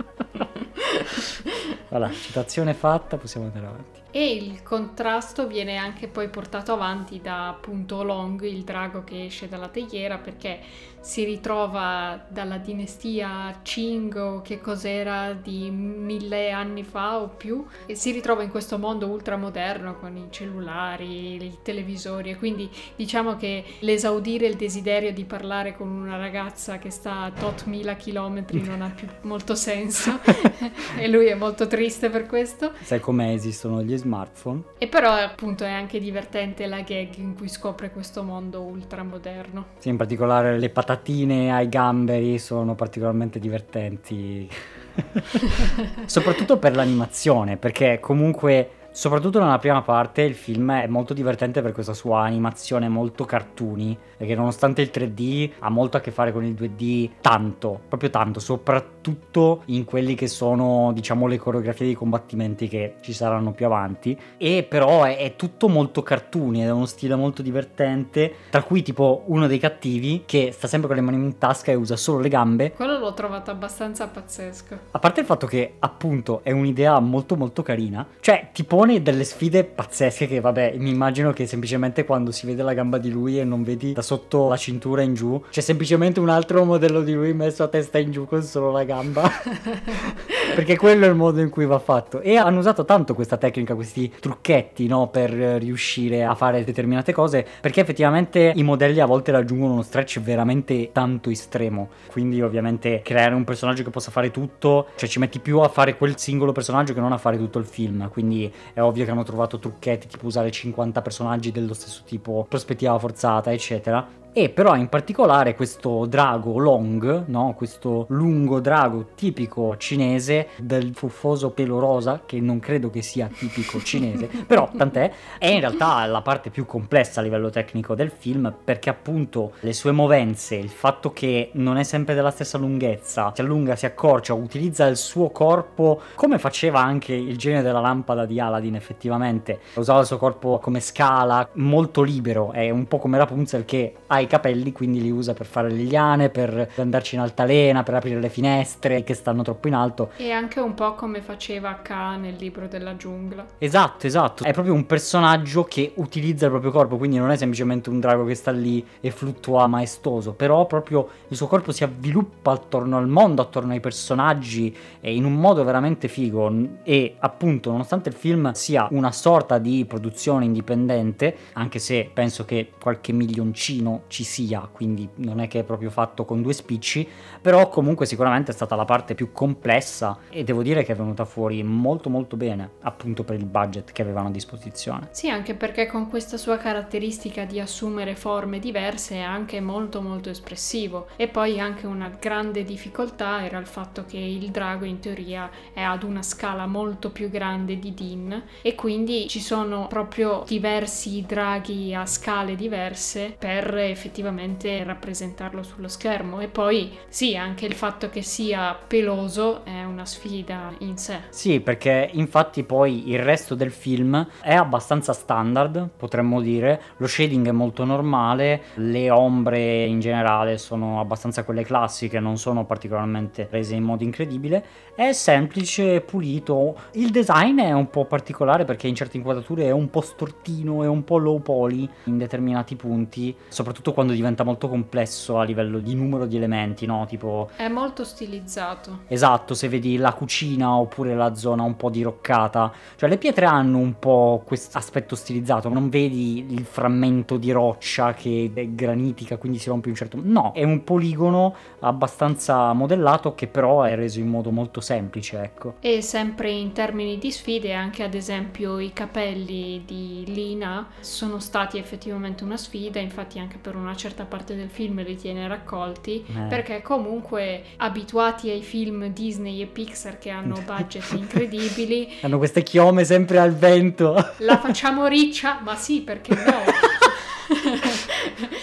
Voilà, 1.89 2.11
citazione 2.11 2.73
fatta, 2.73 3.17
possiamo 3.17 3.47
andare 3.47 3.65
avanti. 3.65 3.99
E 4.11 4.35
il 4.35 4.63
contrasto 4.63 5.47
viene 5.47 5.77
anche 5.77 6.07
poi 6.07 6.29
portato 6.29 6.73
avanti 6.73 7.21
da 7.21 7.49
appunto 7.49 8.03
Long, 8.03 8.41
il 8.43 8.63
drago 8.63 9.03
che 9.03 9.25
esce 9.25 9.47
dalla 9.47 9.67
teiera, 9.67 10.17
perché 10.17 10.59
si 11.01 11.23
ritrova 11.23 12.25
dalla 12.27 12.57
dinastia 12.57 13.59
Qing 13.61 14.15
o 14.15 14.41
che 14.41 14.59
cos'era 14.59 15.33
di 15.33 15.69
mille 15.71 16.51
anni 16.51 16.83
fa 16.83 17.19
o 17.19 17.29
più, 17.29 17.65
e 17.85 17.95
si 17.95 18.11
ritrova 18.11 18.43
in 18.43 18.49
questo 18.49 18.77
mondo 18.77 19.07
ultramoderno 19.07 19.95
con 19.95 20.15
i 20.17 20.27
cellulari, 20.29 21.35
i 21.43 21.57
televisori, 21.61 22.31
e 22.31 22.37
quindi 22.37 22.69
diciamo 22.95 23.35
che 23.35 23.63
l'esaudire 23.79 24.47
il 24.47 24.55
desiderio 24.55 25.13
di 25.13 25.25
parlare 25.25 25.75
con 25.75 25.87
una 25.87 26.17
ragazza 26.17 26.77
che 26.77 26.89
sta 26.89 27.21
a 27.21 27.31
tot 27.31 27.65
mila 27.65 27.95
chilometri 27.95 28.61
non 28.65 28.81
ha 28.81 28.89
più 28.89 29.07
molto 29.21 29.55
senso, 29.55 30.19
e 30.97 31.07
lui 31.07 31.27
è 31.27 31.35
molto 31.35 31.67
triste 31.67 32.09
per 32.09 32.25
questo. 32.25 32.73
Sai 32.81 32.99
com'è 32.99 33.31
esistono 33.31 33.81
gli 33.83 33.95
smartphone? 33.95 34.63
E 34.77 34.87
però 34.87 35.11
appunto 35.11 35.63
è 35.63 35.71
anche 35.71 35.99
divertente 35.99 36.65
la 36.67 36.81
gag 36.81 37.15
in 37.17 37.35
cui 37.35 37.47
scopre 37.47 37.91
questo 37.91 38.23
mondo 38.23 38.61
ultramoderno. 38.61 39.65
Sì, 39.77 39.89
in 39.89 39.97
particolare 39.97 40.57
le 40.57 40.69
patatine 40.89 41.53
ai 41.53 41.69
gamberi 41.69 42.39
sono 42.39 42.73
particolarmente 42.73 43.37
divertenti. 43.37 44.49
Soprattutto 46.05 46.57
per 46.57 46.75
l'animazione, 46.75 47.57
perché 47.57 47.99
comunque 47.99 48.71
Soprattutto 48.91 49.39
nella 49.39 49.59
prima 49.59 49.81
parte 49.81 50.23
il 50.23 50.35
film 50.35 50.71
è 50.71 50.87
molto 50.87 51.13
divertente 51.13 51.61
per 51.61 51.71
questa 51.71 51.93
sua 51.93 52.21
animazione 52.21 52.89
molto 52.89 53.23
cartoony, 53.25 53.97
perché 54.17 54.35
nonostante 54.35 54.81
il 54.81 54.89
3D 54.93 55.51
ha 55.59 55.69
molto 55.69 55.97
a 55.97 55.99
che 55.99 56.11
fare 56.11 56.31
con 56.31 56.43
il 56.43 56.53
2D 56.53 57.09
tanto, 57.21 57.79
proprio 57.87 58.09
tanto, 58.09 58.39
soprattutto 58.39 59.61
in 59.65 59.85
quelli 59.85 60.15
che 60.15 60.27
sono 60.27 60.91
diciamo 60.93 61.27
le 61.27 61.37
coreografie 61.37 61.87
di 61.87 61.93
combattimenti 61.93 62.67
che 62.67 62.95
ci 63.01 63.13
saranno 63.13 63.51
più 63.51 63.65
avanti, 63.65 64.17
e 64.37 64.65
però 64.67 65.03
è, 65.03 65.17
è 65.17 65.35
tutto 65.35 65.69
molto 65.69 66.01
cartoony 66.01 66.61
ed 66.61 66.67
è 66.67 66.71
uno 66.71 66.85
stile 66.85 67.15
molto 67.15 67.41
divertente, 67.41 68.33
tra 68.49 68.63
cui 68.63 68.81
tipo 68.81 69.23
uno 69.27 69.47
dei 69.47 69.59
cattivi 69.59 70.23
che 70.25 70.51
sta 70.51 70.67
sempre 70.67 70.87
con 70.87 70.97
le 70.97 71.03
mani 71.03 71.17
in 71.17 71.37
tasca 71.37 71.71
e 71.71 71.75
usa 71.75 71.95
solo 71.95 72.19
le 72.19 72.29
gambe. 72.29 72.73
Quello 72.73 72.97
l'ho 72.97 73.13
trovato 73.13 73.51
abbastanza 73.51 74.07
pazzesco. 74.07 74.77
A 74.91 74.99
parte 74.99 75.21
il 75.21 75.25
fatto 75.25 75.47
che 75.47 75.75
appunto 75.79 76.41
è 76.43 76.51
un'idea 76.51 76.99
molto 76.99 77.35
molto 77.35 77.61
carina, 77.61 78.05
cioè 78.19 78.49
ti 78.51 78.63
pone 78.79 79.01
delle 79.01 79.25
sfide 79.25 79.65
pazzesche 79.65 80.25
che 80.25 80.39
vabbè 80.39 80.75
mi 80.77 80.89
immagino 80.89 81.33
che 81.33 81.45
semplicemente 81.45 82.05
quando 82.05 82.31
si 82.31 82.45
vede 82.45 82.63
la 82.63 82.73
gamba 82.73 82.97
di 82.97 83.09
lui 83.09 83.37
e 83.37 83.43
non 83.43 83.61
vedi 83.61 83.91
da 83.91 84.01
sotto 84.01 84.47
la 84.47 84.55
cintura 84.55 85.01
in 85.01 85.15
giù 85.15 85.43
c'è 85.49 85.59
semplicemente 85.59 86.21
un 86.21 86.29
altro 86.29 86.63
modello 86.63 87.01
di 87.01 87.11
lui 87.11 87.33
messo 87.33 87.63
a 87.63 87.67
testa 87.67 87.97
in 87.97 88.11
giù 88.11 88.25
con 88.25 88.41
solo 88.41 88.71
la 88.71 88.85
gamba 88.85 89.29
perché 90.59 90.75
quello 90.75 91.05
è 91.05 91.07
il 91.07 91.15
modo 91.15 91.39
in 91.39 91.49
cui 91.49 91.65
va 91.65 91.79
fatto. 91.79 92.19
E 92.19 92.35
hanno 92.35 92.59
usato 92.59 92.83
tanto 92.83 93.13
questa 93.13 93.37
tecnica 93.37 93.75
questi 93.75 94.11
trucchetti 94.19 94.87
no 94.87 95.07
per 95.07 95.31
riuscire 95.31 96.25
a 96.25 96.35
fare 96.35 96.65
determinate 96.65 97.13
cose 97.13 97.47
perché 97.61 97.79
effettivamente 97.79 98.51
i 98.53 98.63
modelli 98.63 98.99
a 98.99 99.05
volte 99.05 99.31
raggiungono 99.31 99.71
uno 99.71 99.83
stretch 99.83 100.19
veramente 100.19 100.91
tanto 100.91 101.29
estremo. 101.29 101.87
Quindi 102.11 102.41
ovviamente 102.41 103.01
creare 103.01 103.35
un 103.35 103.45
personaggio 103.45 103.83
che 103.83 103.89
possa 103.89 104.11
fare 104.11 104.31
tutto 104.31 104.87
cioè 104.97 105.07
ci 105.07 105.19
metti 105.19 105.39
più 105.39 105.59
a 105.59 105.69
fare 105.69 105.95
quel 105.95 106.17
singolo 106.17 106.51
personaggio 106.51 106.93
che 106.93 106.99
non 106.99 107.13
a 107.13 107.17
fare 107.17 107.37
tutto 107.37 107.57
il 107.57 107.65
film. 107.65 108.09
Quindi 108.09 108.51
è 108.73 108.81
ovvio 108.81 109.05
che 109.05 109.11
hanno 109.11 109.23
trovato 109.23 109.59
trucchetti 109.59 110.07
tipo 110.07 110.25
usare 110.25 110.51
50 110.51 111.01
personaggi 111.01 111.53
dello 111.53 111.73
stesso 111.73 112.01
tipo, 112.05 112.45
prospettiva 112.49 112.99
forzata, 112.99 113.53
eccetera. 113.53 114.18
E 114.31 114.49
però 114.49 114.75
in 114.75 114.89
particolare 114.89 115.55
questo 115.55 116.05
drago 116.05 116.59
Long, 116.59 117.25
no? 117.27 117.55
questo 117.57 118.05
lungo 118.09 118.59
drago 118.59 119.07
tipico 119.15 119.75
cinese 119.75 120.49
del 120.57 120.93
fuffoso 120.93 121.49
pelo 121.49 121.79
rosa, 121.79 122.21
che 122.27 122.39
non 122.39 122.59
credo 122.59 122.91
che 122.91 123.01
sia 123.01 123.27
tipico 123.27 123.81
cinese, 123.83 124.29
però 124.45 124.69
tant'è, 124.75 125.11
è 125.39 125.47
in 125.47 125.61
realtà 125.61 126.05
la 126.05 126.21
parte 126.21 126.51
più 126.51 126.67
complessa 126.67 127.21
a 127.21 127.23
livello 127.23 127.49
tecnico 127.49 127.95
del 127.95 128.11
film 128.15 128.53
perché 128.63 128.91
appunto 128.91 129.53
le 129.61 129.73
sue 129.73 129.91
movenze, 129.91 130.55
il 130.55 130.69
fatto 130.69 131.11
che 131.11 131.49
non 131.53 131.77
è 131.77 131.83
sempre 131.83 132.13
della 132.13 132.31
stessa 132.31 132.59
lunghezza, 132.59 133.31
si 133.33 133.41
allunga, 133.41 133.75
si 133.75 133.87
accorcia, 133.87 134.35
utilizza 134.35 134.85
il 134.85 134.97
suo 134.97 135.31
corpo 135.31 136.01
come 136.13 136.37
faceva 136.37 136.81
anche 136.81 137.15
il 137.15 137.35
genio 137.35 137.63
della 137.63 137.79
lampada 137.79 138.27
di 138.27 138.39
Aladdin 138.39 138.75
effettivamente, 138.75 139.59
usava 139.73 140.01
il 140.01 140.05
suo 140.05 140.17
corpo 140.17 140.59
come 140.59 140.81
scala, 140.81 141.49
molto 141.53 142.03
libero, 142.03 142.51
è 142.51 142.69
un 142.69 142.87
po' 142.87 142.99
come 142.99 143.17
Rapunzel 143.17 143.65
che 143.65 143.95
ha 144.05 144.18
i 144.19 144.27
capelli, 144.27 144.71
quindi 144.71 145.01
li 145.01 145.11
usa 145.11 145.33
per 145.33 145.45
fare 145.45 145.69
le 145.69 145.83
liane, 145.83 146.29
per 146.29 146.71
andarci 146.75 147.15
in 147.15 147.21
altalena, 147.21 147.83
per 147.83 147.95
aprire 147.95 148.19
le 148.19 148.29
finestre 148.29 149.03
che 149.03 149.13
stanno 149.13 149.41
troppo 149.41 149.67
in 149.67 149.73
alto. 149.73 150.11
E 150.17 150.31
anche 150.31 150.59
un 150.59 150.73
po' 150.73 150.93
come 150.93 151.21
faceva 151.21 151.79
K 151.81 151.89
nel 152.19 152.35
libro 152.35 152.67
della 152.67 152.95
giungla. 152.95 153.45
Esatto, 153.57 154.07
esatto. 154.07 154.43
È 154.43 154.53
proprio 154.53 154.73
un 154.73 154.85
personaggio 154.85 155.63
che 155.63 155.93
utilizza 155.95 156.45
il 156.45 156.51
proprio 156.51 156.71
corpo, 156.71 156.97
quindi 156.97 157.17
non 157.17 157.31
è 157.31 157.37
semplicemente 157.37 157.89
un 157.89 157.99
drago 157.99 158.25
che 158.25 158.35
sta 158.35 158.51
lì 158.51 158.85
e 158.99 159.11
fluttua 159.11 159.67
maestoso, 159.67 160.33
però 160.33 160.65
proprio 160.65 161.07
il 161.27 161.37
suo 161.37 161.47
corpo 161.47 161.71
si 161.71 161.83
avviluppa 161.83 162.51
attorno 162.51 162.97
al 162.97 163.07
mondo, 163.07 163.41
attorno 163.41 163.73
ai 163.73 163.79
personaggi, 163.79 164.75
e 164.99 165.13
in 165.13 165.25
un 165.25 165.35
modo 165.35 165.63
veramente 165.63 166.07
figo. 166.07 166.37
E 166.83 167.15
appunto, 167.19 167.71
nonostante 167.71 168.09
il 168.09 168.15
film 168.15 168.51
sia 168.53 168.87
una 168.91 169.11
sorta 169.11 169.57
di 169.57 169.85
produzione 169.85 170.45
indipendente, 170.45 171.35
anche 171.53 171.79
se 171.79 172.09
penso 172.13 172.45
che 172.45 172.71
qualche 172.81 173.11
milioncino 173.11 174.03
ci 174.09 174.25
sia, 174.25 174.67
quindi 174.69 175.07
non 175.15 175.39
è 175.39 175.47
che 175.47 175.59
è 175.59 175.63
proprio 175.63 175.89
fatto 175.89 176.25
con 176.25 176.41
due 176.41 176.51
spicci, 176.51 177.07
però 177.41 177.69
comunque 177.69 178.05
sicuramente 178.05 178.51
è 178.51 178.53
stata 178.53 178.75
la 178.75 178.83
parte 178.83 179.15
più 179.15 179.31
complessa 179.31 180.17
e 180.29 180.43
devo 180.43 180.61
dire 180.61 180.83
che 180.83 180.91
è 180.91 180.95
venuta 180.95 181.23
fuori 181.23 181.63
molto 181.63 182.09
molto 182.09 182.35
bene, 182.35 182.71
appunto 182.81 183.23
per 183.23 183.37
il 183.37 183.45
budget 183.45 183.91
che 183.93 184.01
avevano 184.01 184.27
a 184.27 184.31
disposizione. 184.31 185.07
Sì, 185.11 185.29
anche 185.29 185.53
perché 185.53 185.87
con 185.87 186.09
questa 186.09 186.37
sua 186.37 186.57
caratteristica 186.57 187.45
di 187.45 187.59
assumere 187.59 188.15
forme 188.15 188.59
diverse 188.59 189.15
è 189.15 189.21
anche 189.21 189.61
molto 189.61 190.01
molto 190.01 190.29
espressivo 190.29 191.07
e 191.15 191.27
poi 191.27 191.59
anche 191.59 191.85
una 191.85 192.09
grande 192.19 192.63
difficoltà 192.63 193.45
era 193.45 193.57
il 193.59 193.67
fatto 193.67 194.05
che 194.05 194.17
il 194.17 194.49
drago 194.49 194.85
in 194.85 194.99
teoria 194.99 195.49
è 195.73 195.81
ad 195.81 196.03
una 196.03 196.23
scala 196.23 196.65
molto 196.65 197.11
più 197.11 197.29
grande 197.29 197.77
di 197.79 197.93
Din 197.93 198.43
e 198.61 198.75
quindi 198.75 199.27
ci 199.27 199.39
sono 199.39 199.87
proprio 199.87 200.43
diversi 200.47 201.23
draghi 201.27 201.93
a 201.93 202.05
scale 202.05 202.55
diverse 202.55 203.35
per 203.37 203.73
effettivamente 203.99 204.81
rappresentarlo 204.85 205.61
sullo 205.61 205.89
schermo. 205.89 206.39
E 206.39 206.47
poi 206.47 206.97
sì, 207.09 207.35
anche 207.35 207.65
il 207.65 207.73
fatto 207.73 208.09
che 208.09 208.21
sia 208.21 208.73
peloso 208.87 209.65
è 209.65 209.83
una 209.83 210.05
sfida 210.05 210.73
in 210.79 210.97
sé. 210.97 211.19
Sì, 211.29 211.59
perché 211.59 212.09
infatti 212.13 212.63
poi 212.63 213.09
il 213.09 213.19
resto 213.19 213.55
del 213.55 213.71
film 213.71 214.25
è 214.41 214.53
abbastanza 214.53 215.11
standard, 215.11 215.89
potremmo 215.97 216.39
dire. 216.39 216.81
Lo 216.97 217.07
shading 217.07 217.47
è 217.47 217.51
molto 217.51 217.83
normale, 217.83 218.61
le 218.75 219.09
ombre 219.11 219.83
in 219.83 219.99
generale 219.99 220.57
sono 220.57 221.01
abbastanza 221.01 221.43
quelle 221.43 221.63
classiche, 221.63 222.19
non 222.19 222.37
sono 222.37 222.65
particolarmente 222.65 223.47
rese 223.51 223.75
in 223.75 223.83
modo 223.83 224.03
incredibile. 224.03 224.63
È 224.95 225.11
semplice, 225.11 225.99
pulito. 226.01 226.75
Il 226.93 227.09
design 227.09 227.59
è 227.59 227.71
un 227.73 227.89
po' 227.89 228.05
particolare 228.05 228.63
perché 228.63 228.87
in 228.87 228.95
certe 228.95 229.17
inquadrature 229.17 229.65
è 229.65 229.71
un 229.71 229.89
po' 229.89 230.01
stortino, 230.01 230.83
è 230.83 230.87
un 230.87 231.03
po' 231.03 231.17
low 231.17 231.41
poly 231.41 231.87
in 232.05 232.17
determinati 232.17 232.75
punti, 232.75 233.35
soprattutto 233.49 233.88
quando 233.93 234.13
diventa 234.13 234.43
molto 234.43 234.67
complesso 234.67 235.37
a 235.37 235.43
livello 235.43 235.79
di 235.79 235.95
numero 235.95 236.25
di 236.25 236.37
elementi, 236.37 236.85
no? 236.85 237.05
Tipo... 237.07 237.49
È 237.55 237.67
molto 237.67 238.03
stilizzato. 238.03 238.99
Esatto, 239.07 239.53
se 239.53 239.67
vedi 239.69 239.97
la 239.97 240.13
cucina 240.13 240.75
oppure 240.75 241.15
la 241.15 241.35
zona 241.35 241.63
un 241.63 241.75
po' 241.75 241.89
diroccata, 241.89 242.71
cioè 242.95 243.09
le 243.09 243.17
pietre 243.17 243.45
hanno 243.45 243.77
un 243.77 243.97
po' 243.99 244.43
questo 244.45 244.77
aspetto 244.77 245.15
stilizzato, 245.15 245.69
non 245.69 245.89
vedi 245.89 246.45
il 246.49 246.65
frammento 246.65 247.37
di 247.37 247.51
roccia 247.51 248.13
che 248.13 248.51
è 248.53 248.67
granitica, 248.69 249.37
quindi 249.37 249.57
si 249.57 249.69
rompe 249.69 249.89
un 249.89 249.95
certo. 249.95 250.17
No, 250.21 250.51
è 250.53 250.63
un 250.63 250.83
poligono 250.83 251.55
abbastanza 251.79 252.73
modellato 252.73 253.35
che 253.35 253.47
però 253.47 253.83
è 253.83 253.95
reso 253.95 254.19
in 254.19 254.27
modo 254.27 254.51
molto 254.51 254.81
semplice, 254.81 255.41
ecco. 255.41 255.75
E 255.79 256.01
sempre 256.01 256.51
in 256.51 256.71
termini 256.71 257.17
di 257.17 257.31
sfide, 257.31 257.73
anche 257.73 258.03
ad 258.03 258.13
esempio 258.13 258.79
i 258.79 258.93
capelli 258.93 259.83
di 259.85 260.23
Lina 260.27 260.87
sono 260.99 261.39
stati 261.39 261.77
effettivamente 261.77 262.43
una 262.43 262.57
sfida, 262.57 262.99
infatti 262.99 263.39
anche 263.39 263.57
per 263.57 263.75
una 263.79 263.95
certa 263.95 264.25
parte 264.25 264.55
del 264.55 264.69
film 264.69 265.03
li 265.03 265.15
tiene 265.15 265.47
raccolti, 265.47 266.25
eh. 266.27 266.47
perché 266.47 266.81
comunque 266.81 267.63
abituati 267.77 268.49
ai 268.49 268.61
film 268.61 269.07
Disney 269.07 269.61
e 269.61 269.65
Pixar 269.65 270.17
che 270.17 270.29
hanno 270.29 270.61
budget 270.65 271.11
incredibili, 271.11 272.07
hanno 272.21 272.37
queste 272.37 272.63
chiome 272.63 273.03
sempre 273.03 273.39
al 273.39 273.55
vento. 273.55 274.13
La 274.39 274.57
facciamo 274.57 275.07
riccia? 275.07 275.59
Ma 275.63 275.75
sì, 275.75 276.01
perché 276.01 276.35
no? 276.35 276.61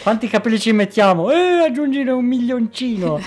Quanti 0.03 0.29
capelli 0.29 0.61
ci 0.61 0.73
mettiamo? 0.73 1.31
Eh, 1.31 1.65
aggiungere 1.65 2.13
un 2.13 2.25
milioncino. 2.25 3.21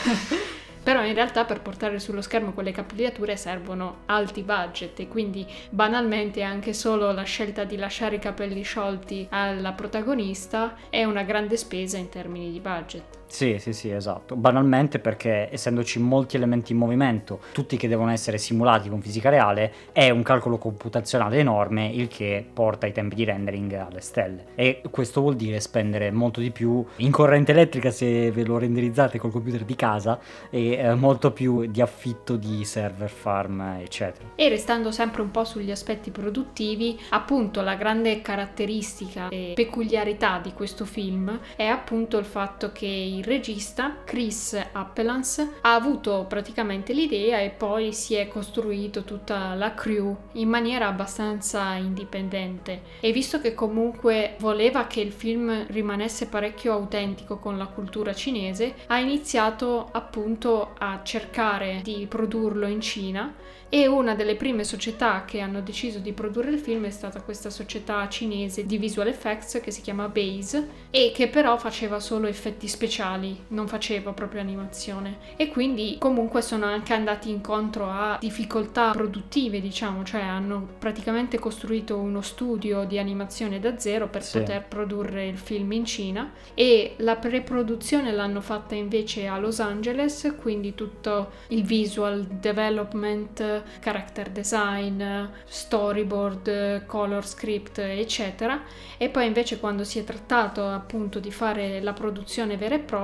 Però 0.89 1.05
in 1.05 1.13
realtà 1.13 1.45
per 1.45 1.61
portare 1.61 1.99
sullo 1.99 2.19
schermo 2.19 2.51
quelle 2.51 2.71
capigliature 2.71 3.37
servono 3.37 3.97
alti 4.07 4.41
budget 4.41 4.99
e 4.99 5.07
quindi 5.07 5.45
banalmente 5.69 6.41
anche 6.41 6.73
solo 6.73 7.11
la 7.11 7.21
scelta 7.21 7.63
di 7.63 7.77
lasciare 7.77 8.15
i 8.15 8.19
capelli 8.19 8.63
sciolti 8.63 9.27
alla 9.29 9.73
protagonista 9.73 10.75
è 10.89 11.03
una 11.03 11.21
grande 11.21 11.57
spesa 11.57 11.97
in 11.97 12.09
termini 12.09 12.51
di 12.51 12.59
budget. 12.59 13.18
Sì, 13.29 13.57
sì, 13.59 13.73
sì, 13.73 13.91
esatto. 13.91 14.35
Banalmente 14.35 14.99
perché 14.99 15.49
essendoci 15.51 15.99
molti 15.99 16.35
elementi 16.35 16.71
in 16.71 16.79
movimento, 16.79 17.39
tutti 17.53 17.77
che 17.77 17.87
devono 17.87 18.11
essere 18.11 18.37
simulati 18.37 18.89
con 18.89 19.01
fisica 19.01 19.29
reale, 19.29 19.71
è 19.91 20.09
un 20.09 20.23
calcolo 20.23 20.57
computazionale 20.57 21.37
enorme, 21.37 21.87
il 21.87 22.07
che 22.07 22.45
porta 22.51 22.87
i 22.87 22.91
tempi 22.91 23.15
di 23.15 23.23
rendering 23.23 23.71
alle 23.73 24.01
stelle. 24.01 24.47
E 24.55 24.81
questo 24.89 25.21
vuol 25.21 25.35
dire 25.35 25.59
spendere 25.59 26.11
molto 26.11 26.39
di 26.39 26.51
più 26.51 26.83
in 26.97 27.11
corrente 27.11 27.51
elettrica 27.51 27.91
se 27.91 28.31
ve 28.31 28.43
lo 28.43 28.57
renderizzate 28.57 29.19
col 29.19 29.31
computer 29.31 29.63
di 29.63 29.75
casa 29.75 30.19
e 30.49 30.71
eh, 30.71 30.93
molto 30.95 31.31
più 31.31 31.67
di 31.67 31.81
affitto 31.81 32.35
di 32.35 32.65
server 32.65 33.09
farm, 33.09 33.77
eccetera. 33.79 34.29
E 34.35 34.49
restando 34.49 34.91
sempre 34.91 35.21
un 35.21 35.31
po' 35.31 35.45
sugli 35.45 35.71
aspetti 35.71 36.09
produttivi, 36.09 36.99
appunto 37.09 37.61
la 37.61 37.75
grande 37.75 38.21
caratteristica 38.21 39.29
e 39.29 39.53
peculiarità 39.55 40.39
di 40.39 40.51
questo 40.53 40.85
film 40.85 41.39
è 41.55 41.65
appunto 41.65 42.17
il 42.17 42.25
fatto 42.25 42.71
che 42.71 42.85
il 43.19 43.25
regista 43.25 43.97
Chris 44.05 44.57
Appelans 44.71 45.45
ha 45.61 45.73
avuto 45.73 46.25
praticamente 46.27 46.93
l'idea 46.93 47.39
e 47.39 47.49
poi 47.49 47.91
si 47.91 48.15
è 48.15 48.29
costruito 48.29 49.03
tutta 49.03 49.53
la 49.55 49.73
crew 49.73 50.15
in 50.33 50.47
maniera 50.47 50.87
abbastanza 50.87 51.73
indipendente. 51.73 52.81
E 53.01 53.11
visto 53.11 53.41
che 53.41 53.53
comunque 53.53 54.35
voleva 54.39 54.87
che 54.87 55.01
il 55.01 55.11
film 55.11 55.65
rimanesse 55.67 56.27
parecchio 56.27 56.71
autentico 56.71 57.39
con 57.39 57.57
la 57.57 57.67
cultura 57.67 58.13
cinese 58.13 58.73
ha 58.87 58.99
iniziato 58.99 59.89
appunto 59.91 60.75
a 60.77 61.01
cercare 61.03 61.81
di 61.83 62.05
produrlo 62.07 62.67
in 62.67 62.79
Cina 62.79 63.33
e 63.69 63.85
una 63.85 64.15
delle 64.15 64.35
prime 64.35 64.63
società 64.63 65.25
che 65.25 65.39
hanno 65.39 65.61
deciso 65.61 65.99
di 65.99 66.11
produrre 66.11 66.49
il 66.49 66.57
film 66.57 66.85
è 66.85 66.89
stata 66.89 67.21
questa 67.21 67.51
società 67.51 68.09
cinese 68.09 68.65
di 68.65 68.79
visual 68.79 69.07
effects 69.07 69.59
che 69.61 69.69
si 69.69 69.81
chiama 69.81 70.07
Base 70.07 70.87
e 70.89 71.11
che 71.13 71.27
però 71.27 71.55
faceva 71.57 71.99
solo 71.99 72.25
effetti 72.25 72.67
speciali, 72.67 72.99
non 73.17 73.67
faceva 73.67 74.13
proprio 74.13 74.41
animazione 74.41 75.17
e 75.35 75.49
quindi 75.49 75.97
comunque 75.99 76.41
sono 76.41 76.65
anche 76.65 76.93
andati 76.93 77.29
incontro 77.29 77.89
a 77.89 78.17
difficoltà 78.19 78.91
produttive, 78.91 79.61
diciamo, 79.61 80.03
cioè 80.03 80.21
hanno 80.21 80.67
praticamente 80.77 81.39
costruito 81.39 81.97
uno 81.97 82.21
studio 82.21 82.85
di 82.85 82.99
animazione 82.99 83.59
da 83.59 83.77
zero 83.77 84.07
per 84.07 84.23
sì. 84.23 84.39
poter 84.39 84.63
produrre 84.63 85.27
il 85.27 85.37
film 85.37 85.71
in 85.71 85.85
Cina 85.85 86.31
e 86.53 86.95
la 86.97 87.15
pre-produzione 87.15 88.11
l'hanno 88.11 88.41
fatta 88.41 88.75
invece 88.75 89.27
a 89.27 89.37
Los 89.37 89.59
Angeles, 89.59 90.35
quindi 90.39 90.75
tutto 90.75 91.31
il 91.47 91.63
visual 91.63 92.25
development 92.25 93.63
character 93.79 94.29
design, 94.29 95.03
storyboard, 95.45 96.85
color 96.85 97.25
script, 97.25 97.79
eccetera. 97.79 98.61
E 98.97 99.09
poi 99.09 99.25
invece 99.25 99.59
quando 99.59 99.83
si 99.83 99.99
è 99.99 100.03
trattato 100.03 100.65
appunto 100.67 101.19
di 101.19 101.31
fare 101.31 101.81
la 101.81 101.93
produzione 101.93 102.57
vera 102.57 102.75
e 102.75 102.79
propria, 102.79 102.98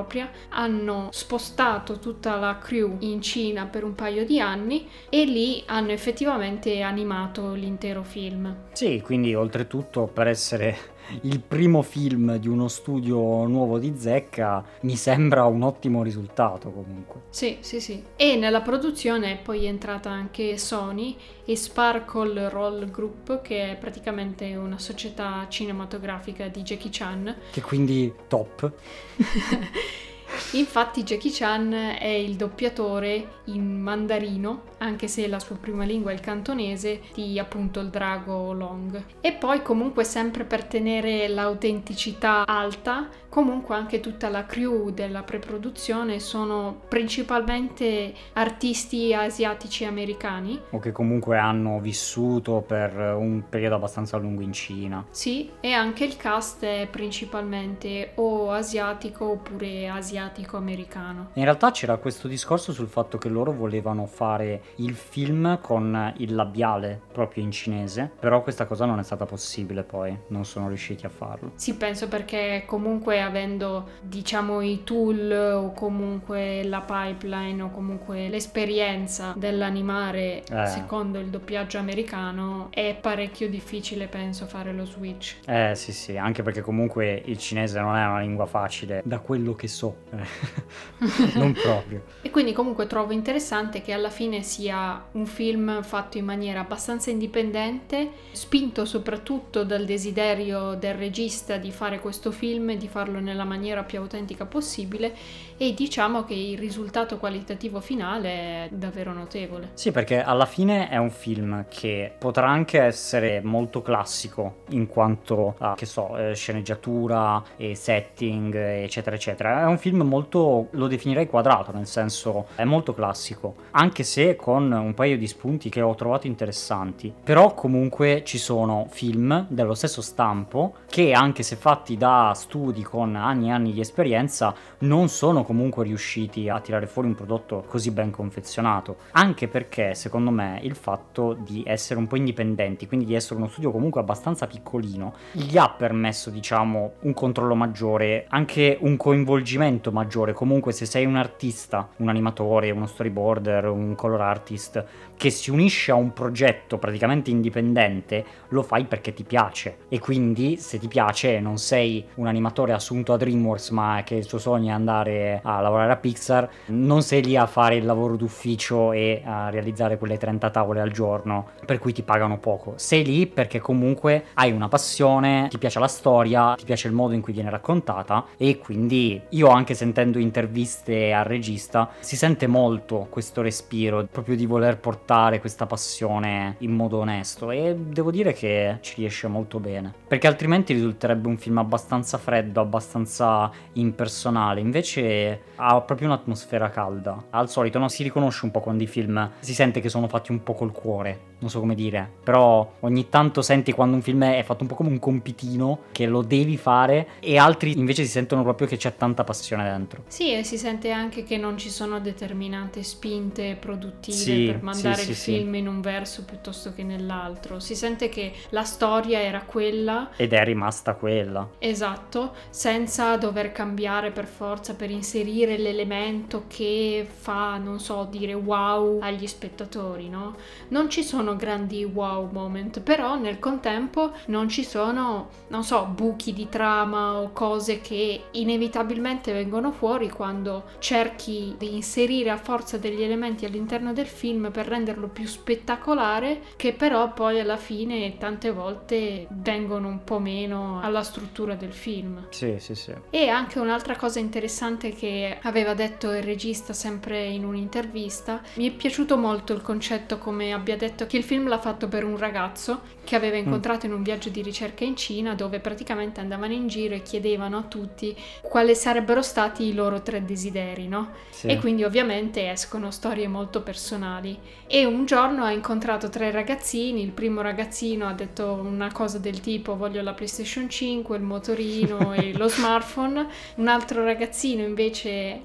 hanno 0.50 1.10
spostato 1.12 2.00
tutta 2.00 2.36
la 2.38 2.58
crew 2.58 2.98
in 3.00 3.22
Cina 3.22 3.66
per 3.66 3.84
un 3.84 3.96
paio 3.96 4.26
di 4.26 4.40
anni 4.40 4.88
e 5.10 5.26
lì 5.26 5.64
hanno 5.68 5.92
effettivamente 5.92 6.82
animato 6.82 7.54
l'intero 7.54 8.04
film. 8.04 8.64
Sì, 8.74 9.02
quindi 9.02 9.34
oltretutto 9.34 10.08
per 10.08 10.28
essere 10.28 10.94
il 11.22 11.40
primo 11.40 11.82
film 11.82 12.38
di 12.38 12.48
uno 12.48 12.68
studio 12.68 13.46
nuovo 13.46 13.78
di 13.80 13.94
Zecca 13.98 14.64
mi 14.82 14.96
sembra 14.96 15.46
un 15.46 15.62
ottimo 15.64 16.04
risultato 16.04 16.72
comunque. 16.72 17.22
Sì, 17.30 17.58
sì, 17.62 17.80
sì. 17.80 18.04
E 18.16 18.36
nella 18.36 18.62
produzione 18.62 19.34
è 19.34 19.38
poi 19.38 19.66
entrata 19.66 20.10
anche 20.10 20.58
Sony 20.58 21.16
e 21.46 21.56
Sparkle 21.56 22.50
Roll 22.50 22.90
Group, 22.90 23.42
che 23.42 23.72
è 23.72 23.76
praticamente 23.76 24.56
una 24.56 24.80
società 24.80 25.46
cinematografica 25.50 26.48
di 26.48 26.62
Jackie 26.62 26.90
Chan. 26.92 27.36
Che 27.52 27.62
quindi 27.62 28.12
top. 28.28 28.72
Infatti 30.52 31.04
Jackie 31.04 31.32
Chan 31.32 31.74
è 31.74 32.08
il 32.08 32.36
doppiatore 32.36 33.42
in 33.46 33.82
mandarino, 33.82 34.62
anche 34.78 35.08
se 35.08 35.28
la 35.28 35.40
sua 35.40 35.56
prima 35.56 35.84
lingua 35.84 36.12
è 36.12 36.14
il 36.14 36.20
cantonese, 36.20 37.02
di 37.14 37.38
appunto 37.40 37.80
il 37.80 37.90
drago 37.90 38.54
Long. 38.54 39.04
E 39.22 39.34
poi 39.34 39.62
comunque 39.62 40.04
sempre 40.04 40.44
per 40.46 40.64
tenere 40.64 41.28
l'autenticità 41.28 42.46
alta, 42.46 43.10
comunque 43.28 43.76
anche 43.76 44.00
tutta 44.00 44.30
la 44.30 44.46
crew 44.46 44.92
della 44.92 45.24
preproduzione 45.24 46.20
sono 46.20 46.84
principalmente 46.88 48.14
artisti 48.34 49.14
asiatici 49.14 49.84
americani. 49.84 50.60
O 50.70 50.80
che 50.80 50.92
comunque 50.92 51.38
hanno 51.38 51.80
vissuto 51.80 52.64
per 52.66 52.96
un 52.98 53.44
periodo 53.50 53.76
abbastanza 53.76 54.18
lungo 54.18 54.42
in 54.42 54.54
Cina. 54.54 55.06
Sì, 55.10 55.50
e 55.60 55.74
anche 55.74 56.06
il 56.06 56.16
cast 56.16 56.64
è 56.64 56.88
principalmente 56.90 58.12
o 58.16 58.52
asiatico 58.52 59.26
oppure 59.26 59.90
asiatico-americano. 60.16 61.30
In 61.34 61.44
realtà 61.44 61.72
c'era 61.72 61.98
questo 61.98 62.28
discorso 62.28 62.72
sul 62.72 62.88
fatto 62.88 63.18
che 63.18 63.28
loro 63.28 63.52
volevano 63.52 64.06
fare 64.06 64.62
il 64.78 64.96
film 64.96 65.60
con 65.62 66.14
il 66.18 66.34
labiale 66.34 67.02
proprio 67.12 67.44
in 67.44 67.52
cinese, 67.52 68.12
però 68.20 68.42
questa 68.42 68.66
cosa 68.66 68.86
non 68.86 69.00
è 69.00 69.04
stata 69.04 69.26
possibile 69.26 69.84
poi, 69.84 70.18
non 70.28 70.46
sono 70.46 70.68
riusciti 70.68 71.06
a 71.06 71.10
farlo. 71.10 71.52
Sì, 71.56 71.76
penso 71.76 72.08
perché 72.08 72.64
comunque 72.66 73.22
avendo 73.22 73.90
diciamo 74.02 74.62
i 74.62 74.84
tool 74.84 75.32
o 75.32 75.72
comunque 75.72 76.64
la 76.64 76.82
pipeline 76.82 77.62
o 77.62 77.72
comunque 77.72 78.30
l'esperienza 78.30 79.34
dell'animare 79.36 80.44
eh. 80.44 80.68
secondo 80.68 81.20
il 81.20 81.28
doppiaggio 81.28 81.78
americano 81.78 82.68
è 82.70 82.98
parecchio 83.00 83.50
difficile 83.50 84.08
penso 84.08 84.46
fare 84.46 84.72
lo 84.72 84.86
switch. 84.86 85.38
Eh 85.46 85.74
sì 85.76 85.92
sì, 85.92 86.18
anche 86.18 86.42
perché 86.42 86.62
comunque 86.62 87.22
il 87.26 87.38
cinese 87.38 87.80
non 87.80 87.96
è 87.96 88.06
una 88.06 88.20
lingua 88.20 88.46
facile 88.46 89.02
da 89.04 89.20
quello 89.20 89.54
che 89.54 89.68
so. 89.68 90.04
non 91.36 91.54
proprio. 91.54 92.04
E 92.22 92.30
quindi 92.30 92.54
comunque 92.54 92.88
trovo 92.88 93.12
interessante 93.12 93.82
che 93.82 93.92
alla 93.92 94.10
fine 94.10 94.44
sia 94.44 95.04
un 95.14 95.26
film 95.26 95.82
fatto 95.84 96.18
in 96.18 96.26
maniera 96.26 96.62
abbastanza 96.62 97.10
indipendente, 97.10 98.12
spinto 98.32 98.86
soprattutto 98.86 99.64
dal 99.64 99.86
desiderio 99.86 100.76
del 100.76 100.94
regista 100.94 101.58
di 101.58 101.72
fare 101.72 102.00
questo 102.00 102.32
film 102.32 102.70
e 102.72 102.78
di 102.78 102.88
farlo 102.88 103.20
nella 103.20 103.46
maniera 103.46 103.84
più 103.84 104.00
autentica 104.00 104.46
possibile 104.46 105.14
e 105.58 105.74
diciamo 105.74 106.24
che 106.24 106.34
il 106.34 106.58
risultato 106.58 107.18
qualitativo 107.18 107.80
finale 107.80 108.30
è 108.30 108.70
davvero 108.72 109.14
notevole. 109.14 109.70
Sì, 109.74 109.92
perché 109.92 110.22
alla 110.22 110.46
fine 110.46 110.90
è 110.90 110.98
un 110.98 111.12
film 111.12 111.66
che 111.70 112.12
potrà 112.18 112.50
anche 112.50 112.82
essere 112.82 113.42
molto 113.42 113.82
classico 113.82 114.64
in 114.70 114.88
quanto 114.88 115.56
a, 115.60 115.76
che 115.76 115.86
so, 115.86 116.18
eh, 116.18 116.36
sceneggiatura 116.36 117.42
e 117.56 117.76
setting, 117.76 118.54
eccetera, 118.56 119.16
eccetera. 119.16 119.62
È 119.62 119.66
un 119.66 119.78
film 119.78 120.02
molto, 120.02 120.68
lo 120.72 120.88
definirei 120.88 121.28
quadrato, 121.28 121.72
nel 121.72 121.88
senso 121.88 122.48
è 122.56 122.64
molto 122.64 122.94
classico, 122.94 123.56
anche 123.72 124.04
se 124.04 124.36
con 124.36 124.72
un 124.72 124.94
paio 124.94 125.18
di 125.18 125.28
spunti 125.28 125.70
che 125.70 125.82
ho 125.82 125.96
trovato 125.96 126.28
interessanti. 126.28 127.14
Però 127.24 127.54
comunque 127.54 128.24
ci 128.26 128.38
sono 128.38 128.88
film 128.90 129.46
dello 129.50 129.74
stesso 129.74 130.02
stampo 130.02 130.76
che 130.90 131.14
anche 131.14 131.44
se 131.44 131.56
fatti 131.56 131.98
da 131.98 132.34
studi 132.36 132.84
con 132.84 133.16
anni 133.16 133.48
e 133.48 133.52
anni 133.52 133.72
di 133.72 133.80
esperienza 133.80 134.54
non 134.80 135.08
sono 135.08 135.44
comunque 135.46 135.86
riusciti 135.86 136.50
a 136.50 136.60
tirare 136.60 136.88
fuori 136.88 137.08
un 137.08 137.16
prodotto 137.16 137.64
così 137.68 137.92
ben 137.92 138.12
confezionato, 138.12 138.98
anche 139.12 139.48
perché 139.48 139.96
secondo 139.96 140.32
me 140.32 140.60
il 140.64 140.76
fatto 140.76 141.34
di 141.34 141.64
essere 141.66 142.00
un 142.00 142.08
po' 142.08 142.18
indipendenti, 142.18 142.88
quindi 142.88 143.06
di 143.06 143.14
essere 143.14 143.36
uno 143.36 143.48
studio 143.48 143.72
comunque 143.72 144.02
abbastanza 144.02 144.48
piccolino, 144.48 145.14
gli 145.32 145.58
ha 145.58 145.70
permesso 145.70 146.30
diciamo 146.30 146.94
un 147.02 147.14
controllo 147.14 147.56
maggiore, 147.56 148.26
anche 148.30 148.78
un 148.82 148.98
coinvolgimento 148.98 149.92
maggiore, 149.92 150.34
comunque 150.34 150.72
se 150.72 150.86
sei 150.86 151.06
un 151.06 151.16
artista, 151.16 151.88
un 151.98 152.10
animatore, 152.10 152.72
uno 152.72 152.88
storyboarder, 152.88 153.68
un 153.68 153.96
color 153.96 154.22
artist 154.22 154.84
che 155.16 155.30
si 155.30 155.50
unisce 155.50 155.92
a 155.92 155.96
un 155.96 156.12
progetto 156.14 156.78
praticamente 156.78 157.30
indipendente, 157.30 158.26
lo 158.50 158.64
fai 158.64 158.86
perché 158.86 159.14
ti 159.14 159.24
piace. 159.24 159.78
E 159.90 160.00
quindi 160.00 160.58
se 160.58 160.78
ti 160.78 160.88
piace 160.88 161.40
non 161.40 161.58
sei 161.58 162.06
un 162.16 162.28
animatore 162.28 162.74
assunto 162.74 163.14
a 163.14 163.18
DreamWorks 163.18 163.70
ma 163.70 164.02
che 164.04 164.16
il 164.16 164.26
suo 164.26 164.38
sogno 164.38 164.70
è 164.70 164.74
andare 164.74 165.35
a 165.44 165.62
lavorare 165.62 165.92
a 165.92 165.98
Pixar, 165.98 166.50
non 166.68 167.02
sei 167.02 167.24
lì 167.24 167.36
a 167.36 167.46
fare 167.46 167.76
il 167.76 167.86
lavoro 167.86 168.16
d'ufficio 168.16 168.92
e 168.92 169.22
a 169.24 169.50
realizzare 169.50 169.98
quelle 169.98 170.18
30 170.18 170.50
tavole 170.50 170.82
al 170.82 170.92
giorno 170.92 171.50
per 171.66 171.80
cui 171.80 171.94
ti 171.94 172.04
pagano 172.04 172.38
poco. 172.38 172.74
Sei 172.78 173.04
lì 173.04 173.28
perché 173.28 173.60
comunque 173.60 174.26
hai 174.36 174.52
una 174.52 174.68
passione, 174.68 175.48
ti 175.50 175.58
piace 175.58 175.80
la 175.80 175.88
storia, 175.88 176.56
ti 176.58 176.66
piace 176.66 176.88
il 176.88 176.94
modo 176.94 177.14
in 177.14 177.22
cui 177.22 177.34
viene 177.34 177.50
raccontata 177.50 178.26
e 178.38 178.58
quindi 178.58 179.22
io 179.30 179.50
anche 179.50 179.74
sentendo 179.74 180.20
interviste 180.20 181.14
al 181.14 181.26
regista 181.26 181.90
si 182.00 182.16
sente 182.16 182.48
molto 182.48 183.08
questo 183.10 183.42
respiro 183.42 184.08
proprio 184.12 184.36
di 184.36 184.46
voler 184.46 184.78
portare 184.78 185.40
questa 185.40 185.66
passione 185.66 186.56
in 186.60 186.72
modo 186.72 187.00
onesto 187.00 187.52
e 187.52 187.76
devo 187.76 188.12
dire 188.12 188.34
che 188.34 188.78
ci 188.82 188.96
riesce 188.98 189.28
molto 189.28 189.60
bene 189.60 189.94
perché 190.08 190.28
altrimenti 190.28 190.74
risulterebbe 190.74 191.28
un 191.28 191.38
film 191.38 191.58
abbastanza 191.58 192.18
freddo, 192.18 192.62
abbastanza 192.62 193.52
impersonale 193.74 194.60
invece 194.60 195.25
ha 195.56 195.82
proprio 195.82 196.08
un'atmosfera 196.08 196.70
calda. 196.70 197.26
Al 197.32 197.50
solito 197.50 197.80
no, 197.80 197.88
si 197.88 198.04
riconosce 198.04 198.46
un 198.46 198.52
po' 198.52 198.60
quando 198.60 198.84
i 198.84 198.88
film 198.88 199.32
si 199.40 199.54
sente 199.54 199.80
che 199.80 199.90
sono 199.90 200.08
fatti 200.08 200.32
un 200.32 200.44
po' 200.44 200.54
col 200.54 200.72
cuore, 200.72 201.20
non 201.40 201.50
so 201.50 201.60
come 201.60 201.76
dire, 201.76 202.10
però 202.24 202.74
ogni 202.82 203.10
tanto 203.10 203.42
senti 203.42 203.72
quando 203.72 203.96
un 203.96 204.02
film 204.02 204.24
è 204.24 204.44
fatto 204.44 204.64
un 204.64 204.70
po' 204.70 204.76
come 204.76 204.90
un 204.90 205.00
compitino 205.00 205.84
che 205.92 206.06
lo 206.06 206.22
devi 206.22 206.58
fare 206.58 207.08
e 207.20 207.38
altri 207.38 207.78
invece 207.78 208.04
si 208.04 208.12
sentono 208.12 208.44
proprio 208.44 208.68
che 208.68 208.78
c'è 208.78 208.96
tanta 208.96 209.24
passione 209.24 209.64
dentro. 209.64 210.04
Sì, 210.08 210.34
e 210.34 210.44
si 210.44 210.58
sente 210.58 210.92
anche 210.92 211.24
che 211.24 211.38
non 211.38 211.58
ci 211.58 211.70
sono 211.70 212.00
determinate 212.00 212.84
spinte 212.84 213.58
produttive 213.60 214.16
sì, 214.16 214.46
per 214.46 214.62
mandare 214.62 215.02
sì, 215.02 215.10
il 215.10 215.16
sì, 215.16 215.34
film 215.34 215.56
in 215.56 215.68
un 215.68 215.82
verso 215.82 216.24
piuttosto 216.24 216.74
che 216.74 216.84
nell'altro. 216.84 217.60
Si 217.60 217.76
sente 217.76 218.10
che 218.10 218.34
la 218.50 218.64
storia 218.64 219.22
era 219.22 219.42
quella 219.42 220.10
ed 220.16 220.34
è 220.34 220.44
rimasta 220.44 220.96
quella. 220.96 221.50
Esatto, 221.60 222.34
senza 222.50 223.16
dover 223.18 223.52
cambiare 223.52 224.12
per 224.12 224.26
forza 224.26 224.76
per 224.76 224.90
inserire 224.90 225.14
l'elemento 225.24 226.44
che 226.48 227.08
fa, 227.10 227.58
non 227.58 227.80
so, 227.80 228.08
dire 228.10 228.34
wow 228.34 229.00
agli 229.02 229.28
spettatori, 229.28 230.10
no? 230.10 230.36
Non 230.70 230.90
ci 230.90 231.04
sono 231.04 231.36
grandi 231.36 231.84
wow 231.84 232.30
moment, 232.32 232.82
però 232.82 233.16
nel 233.18 233.40
contempo 233.40 234.12
non 234.28 234.50
ci 234.50 234.64
sono, 234.64 235.30
non 235.50 235.64
so, 235.64 235.86
buchi 235.86 236.34
di 236.34 236.50
trama 236.50 237.20
o 237.20 237.32
cose 237.32 237.82
che 237.82 238.24
inevitabilmente 238.32 239.32
vengono 239.32 239.72
fuori 239.72 240.10
quando 240.10 240.64
cerchi 240.80 241.56
di 241.58 241.74
inserire 241.76 242.30
a 242.30 242.38
forza 242.38 242.78
degli 242.78 243.02
elementi 243.02 243.46
all'interno 243.46 243.94
del 243.94 244.08
film 244.08 244.52
per 244.52 244.68
renderlo 244.68 245.08
più 245.08 245.28
spettacolare, 245.28 246.42
che 246.56 246.74
però 246.74 247.14
poi 247.14 247.40
alla 247.40 247.58
fine 247.58 248.18
tante 248.18 248.52
volte 248.52 249.28
vengono 249.30 249.88
un 249.88 250.04
po' 250.04 250.20
meno 250.20 250.80
alla 250.82 251.04
struttura 251.04 251.56
del 251.56 251.74
film. 251.74 252.28
Sì, 252.30 252.56
sì, 252.60 252.76
sì. 252.76 252.94
E 253.10 253.28
anche 253.28 253.60
un'altra 253.60 253.96
cosa 253.96 254.20
interessante 254.20 254.92
che 254.92 255.05
aveva 255.42 255.74
detto 255.74 256.12
il 256.12 256.24
regista 256.24 256.74
sempre 256.74 257.26
in 257.26 257.46
un'intervista, 257.46 258.42
mi 258.56 258.70
è 258.70 258.72
piaciuto 258.72 259.18
molto 259.18 259.54
il 259.54 259.62
concetto 259.62 260.18
come 260.18 260.54
abbia 260.54 260.78
detto 260.78 261.06
che 261.06 261.18
il 261.18 261.24
film 261.24 261.48
l'ha 261.48 261.60
fatto 261.60 261.88
per 261.88 262.04
un 262.04 262.18
ragazzo 262.18 262.82
che 263.04 263.16
aveva 263.16 263.38
mm. 263.38 263.46
incontrato 263.46 263.86
in 263.86 263.94
un 263.94 264.04
viaggio 264.04 264.30
di 264.30 264.42
ricerca 264.42 264.84
in 264.84 264.96
Cina 264.96 265.36
dove 265.36 265.60
praticamente 265.60 266.20
andavano 266.20 266.54
in 266.54 266.68
giro 266.68 266.96
e 266.96 267.04
chiedevano 267.04 267.58
a 267.58 267.64
tutti 267.64 268.16
quali 268.42 268.76
sarebbero 268.76 269.22
stati 269.22 269.66
i 269.66 269.74
loro 269.74 270.02
tre 270.02 270.26
desideri, 270.26 270.88
no? 270.88 271.12
Sì. 271.30 271.48
E 271.48 271.60
quindi 271.60 271.84
ovviamente 271.84 272.50
escono 272.50 272.92
storie 272.92 273.28
molto 273.28 273.62
personali. 273.62 274.38
E 274.68 274.84
un 274.86 275.06
giorno 275.06 275.44
ha 275.44 275.52
incontrato 275.52 276.10
tre 276.10 276.32
ragazzini, 276.32 277.04
il 277.04 277.12
primo 277.12 277.42
ragazzino 277.42 278.08
ha 278.08 278.14
detto 278.14 278.54
una 278.54 278.92
cosa 278.92 279.20
del 279.20 279.40
tipo 279.40 279.78
voglio 279.78 280.02
la 280.02 280.14
PlayStation 280.14 280.70
5, 280.70 281.16
il 281.16 281.24
motorino 281.24 282.14
e 282.16 282.36
lo 282.36 282.48
smartphone, 282.48 283.28
un 283.56 283.68
altro 283.68 284.04
ragazzino 284.04 284.64
invece 284.64 284.95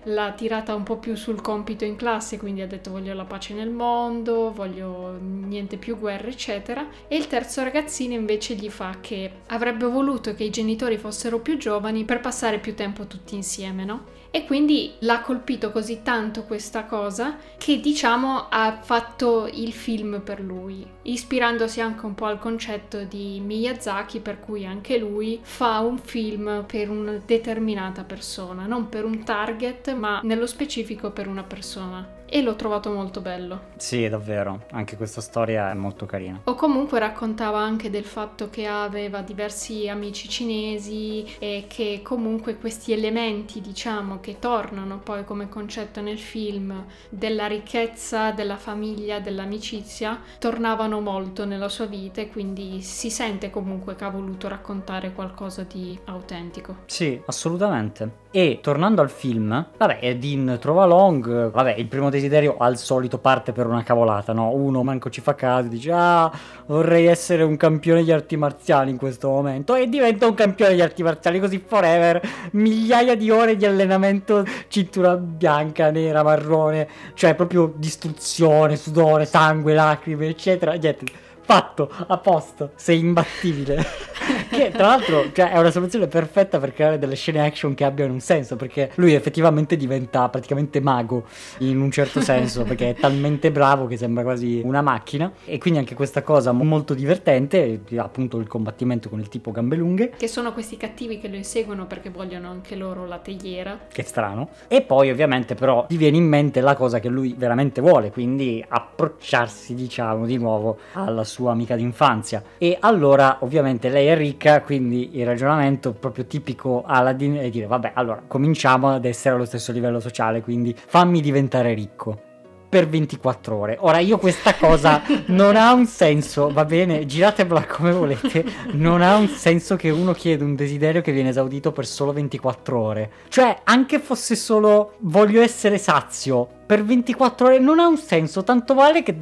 l'ha 0.04 0.32
tirata 0.32 0.74
un 0.74 0.82
po' 0.82 0.98
più 0.98 1.14
sul 1.14 1.40
compito 1.40 1.84
in 1.84 1.96
classe, 1.96 2.38
quindi 2.38 2.60
ha 2.60 2.66
detto 2.66 2.90
voglio 2.90 3.14
la 3.14 3.24
pace 3.24 3.54
nel 3.54 3.70
mondo, 3.70 4.52
voglio 4.52 5.18
niente 5.20 5.76
più 5.76 5.98
guerre, 5.98 6.30
eccetera. 6.30 6.86
E 7.08 7.16
il 7.16 7.26
terzo 7.26 7.62
ragazzino 7.62 8.14
invece 8.14 8.54
gli 8.54 8.70
fa 8.70 8.98
che 9.00 9.30
avrebbe 9.46 9.86
voluto 9.86 10.34
che 10.34 10.44
i 10.44 10.50
genitori 10.50 10.96
fossero 10.98 11.40
più 11.40 11.56
giovani 11.56 12.04
per 12.04 12.20
passare 12.20 12.58
più 12.58 12.74
tempo 12.74 13.06
tutti 13.06 13.34
insieme, 13.34 13.84
no? 13.84 14.18
E 14.32 14.44
quindi 14.44 14.92
l'ha 15.00 15.20
colpito 15.20 15.72
così 15.72 16.02
tanto 16.02 16.44
questa 16.44 16.84
cosa 16.84 17.36
che 17.58 17.80
diciamo 17.80 18.46
ha 18.48 18.78
fatto 18.80 19.48
il 19.52 19.72
film 19.72 20.20
per 20.22 20.40
lui, 20.40 20.86
ispirandosi 21.02 21.80
anche 21.80 22.06
un 22.06 22.14
po' 22.14 22.26
al 22.26 22.38
concetto 22.38 23.02
di 23.02 23.40
Miyazaki 23.44 24.20
per 24.20 24.38
cui 24.38 24.64
anche 24.64 24.98
lui 24.98 25.40
fa 25.42 25.80
un 25.80 25.98
film 25.98 26.64
per 26.64 26.90
una 26.90 27.20
determinata 27.24 28.04
persona, 28.04 28.66
non 28.66 28.88
per 28.88 29.04
un 29.04 29.24
target 29.24 29.94
ma 29.94 30.20
nello 30.22 30.46
specifico 30.46 31.10
per 31.10 31.26
una 31.26 31.42
persona 31.42 32.18
e 32.32 32.42
l'ho 32.42 32.54
trovato 32.54 32.90
molto 32.90 33.20
bello. 33.20 33.62
Sì, 33.76 34.08
davvero, 34.08 34.66
anche 34.70 34.96
questa 34.96 35.20
storia 35.20 35.70
è 35.70 35.74
molto 35.74 36.06
carina. 36.06 36.40
O 36.44 36.54
comunque 36.54 37.00
raccontava 37.00 37.58
anche 37.58 37.90
del 37.90 38.04
fatto 38.04 38.48
che 38.50 38.66
aveva 38.68 39.20
diversi 39.20 39.88
amici 39.88 40.28
cinesi 40.28 41.26
e 41.40 41.64
che 41.66 42.00
comunque 42.02 42.56
questi 42.56 42.92
elementi, 42.92 43.60
diciamo, 43.60 44.20
che 44.20 44.38
tornano 44.38 44.98
poi 44.98 45.24
come 45.24 45.48
concetto 45.48 46.00
nel 46.00 46.18
film 46.18 46.84
della 47.08 47.46
ricchezza, 47.46 48.30
della 48.30 48.56
famiglia, 48.56 49.18
dell'amicizia, 49.18 50.20
tornavano 50.38 51.00
molto 51.00 51.44
nella 51.44 51.68
sua 51.68 51.86
vita 51.86 52.20
e 52.20 52.28
quindi 52.28 52.80
si 52.82 53.10
sente 53.10 53.50
comunque 53.50 53.96
che 53.96 54.04
ha 54.04 54.10
voluto 54.10 54.46
raccontare 54.46 55.12
qualcosa 55.12 55.64
di 55.64 55.98
autentico. 56.04 56.76
Sì, 56.86 57.20
assolutamente. 57.26 58.28
E 58.30 58.60
tornando 58.62 59.02
al 59.02 59.10
film, 59.10 59.70
vabbè, 59.76 60.16
Dean 60.16 60.58
trova 60.60 60.84
Long, 60.84 61.50
vabbè, 61.50 61.74
il 61.74 61.86
primo 61.86 62.10
desiderio 62.20 62.56
al 62.59 62.76
solito 62.78 63.18
parte 63.18 63.52
per 63.52 63.66
una 63.66 63.83
cavolata, 63.83 64.33
no? 64.33 64.50
Uno 64.50 64.83
manco 64.83 65.11
ci 65.11 65.20
fa 65.20 65.35
caso, 65.35 65.68
dice 65.68 65.90
"Ah, 65.92 66.30
vorrei 66.66 67.06
essere 67.06 67.42
un 67.42 67.56
campione 67.56 68.04
di 68.04 68.12
arti 68.12 68.37
marziali 68.37 68.90
in 68.90 68.96
questo 68.96 69.28
momento" 69.28 69.74
e 69.74 69.88
diventa 69.88 70.26
un 70.26 70.35
campione 70.35 70.74
di 70.74 70.80
arti 70.80 71.02
marziali 71.02 71.40
così 71.40 71.62
forever, 71.66 72.20
migliaia 72.52 73.16
di 73.16 73.30
ore 73.30 73.56
di 73.56 73.66
allenamento, 73.66 74.44
cintura 74.68 75.16
bianca, 75.16 75.90
nera, 75.90 76.22
marrone, 76.22 76.88
cioè 77.14 77.35
proprio 77.35 77.72
distruzione, 77.76 78.76
sudore, 78.76 79.24
sangue, 79.24 79.74
lacrime, 79.74 80.28
eccetera. 80.28 80.72
Niente 80.72 81.28
fatto, 81.50 81.90
a 82.06 82.16
posto, 82.18 82.70
sei 82.76 83.00
imbattibile. 83.00 83.85
che 84.50 84.70
tra 84.70 84.86
l'altro 84.86 85.32
cioè, 85.32 85.52
è 85.52 85.58
una 85.58 85.70
soluzione 85.70 86.06
perfetta 86.06 86.58
per 86.58 86.72
creare 86.72 86.98
delle 86.98 87.14
scene 87.14 87.44
action 87.44 87.74
che 87.74 87.84
abbiano 87.84 88.12
un 88.12 88.20
senso, 88.20 88.56
perché 88.56 88.90
lui 88.96 89.14
effettivamente 89.14 89.76
diventa 89.76 90.28
praticamente 90.28 90.80
mago 90.80 91.24
in 91.58 91.80
un 91.80 91.90
certo 91.90 92.20
senso, 92.22 92.64
perché 92.64 92.90
è 92.90 92.94
talmente 92.94 93.50
bravo 93.50 93.86
che 93.86 93.96
sembra 93.96 94.22
quasi 94.22 94.60
una 94.64 94.82
macchina 94.82 95.32
e 95.44 95.58
quindi 95.58 95.78
anche 95.78 95.94
questa 95.94 96.22
cosa 96.22 96.52
molto 96.52 96.94
divertente, 96.94 97.80
appunto 97.96 98.38
il 98.38 98.46
combattimento 98.46 99.08
con 99.08 99.20
il 99.20 99.28
tipo 99.28 99.50
gambe 99.50 99.76
lunghe. 99.76 100.10
Che 100.16 100.28
sono 100.28 100.52
questi 100.52 100.76
cattivi 100.76 101.18
che 101.18 101.28
lo 101.28 101.36
inseguono 101.36 101.86
perché 101.86 102.10
vogliono 102.10 102.48
anche 102.50 102.74
loro 102.76 103.06
la 103.06 103.18
teiera. 103.18 103.78
Che 103.90 104.02
strano. 104.02 104.50
E 104.68 104.82
poi 104.82 105.10
ovviamente 105.10 105.54
però 105.54 105.86
ti 105.86 105.96
viene 105.96 106.16
in 106.16 106.26
mente 106.26 106.60
la 106.60 106.74
cosa 106.74 106.98
che 106.98 107.08
lui 107.08 107.34
veramente 107.36 107.80
vuole, 107.80 108.10
quindi 108.10 108.64
approcciarsi 108.66 109.74
diciamo 109.74 110.26
di 110.26 110.36
nuovo 110.36 110.78
alla 110.92 111.24
sua 111.24 111.52
amica 111.52 111.76
d'infanzia. 111.76 112.42
E 112.58 112.76
allora 112.80 113.38
ovviamente 113.40 113.88
lei 113.88 114.06
è 114.06 114.16
ricca, 114.16 114.39
quindi 114.62 115.18
il 115.18 115.26
ragionamento 115.26 115.92
proprio 115.92 116.24
tipico 116.24 116.83
Aladdin 116.87 117.37
è 117.37 117.50
dire 117.50 117.66
vabbè 117.66 117.92
allora 117.94 118.22
cominciamo 118.26 118.88
ad 118.88 119.05
essere 119.05 119.35
allo 119.35 119.44
stesso 119.44 119.70
livello 119.72 120.00
sociale, 120.00 120.40
quindi 120.40 120.74
fammi 120.74 121.20
diventare 121.20 121.74
ricco 121.74 122.29
per 122.70 122.88
24 122.88 123.55
ore. 123.57 123.76
Ora 123.81 123.98
io 123.98 124.16
questa 124.16 124.55
cosa 124.55 125.03
non 125.26 125.57
ha 125.57 125.72
un 125.74 125.85
senso, 125.87 126.50
va 126.50 126.64
bene, 126.64 127.05
giratevela 127.05 127.66
come 127.66 127.92
volete, 127.92 128.44
non 128.72 129.03
ha 129.03 129.16
un 129.16 129.29
senso 129.29 129.76
che 129.76 129.90
uno 129.90 130.12
chiede 130.12 130.44
un 130.44 130.55
desiderio 130.55 131.03
che 131.03 131.12
viene 131.12 131.31
esaudito 131.31 131.72
per 131.72 131.85
solo 131.85 132.12
24 132.12 132.81
ore. 132.81 133.11
Cioè, 133.29 133.59
anche 133.64 133.98
fosse 133.98 134.37
solo 134.37 134.94
voglio 135.00 135.42
essere 135.42 135.76
sazio 135.76 136.59
per 136.70 136.85
24 136.85 137.46
ore 137.46 137.59
non 137.59 137.80
ha 137.80 137.88
un 137.88 137.96
senso, 137.96 138.44
tanto 138.44 138.74
vale 138.74 139.02
che 139.02 139.12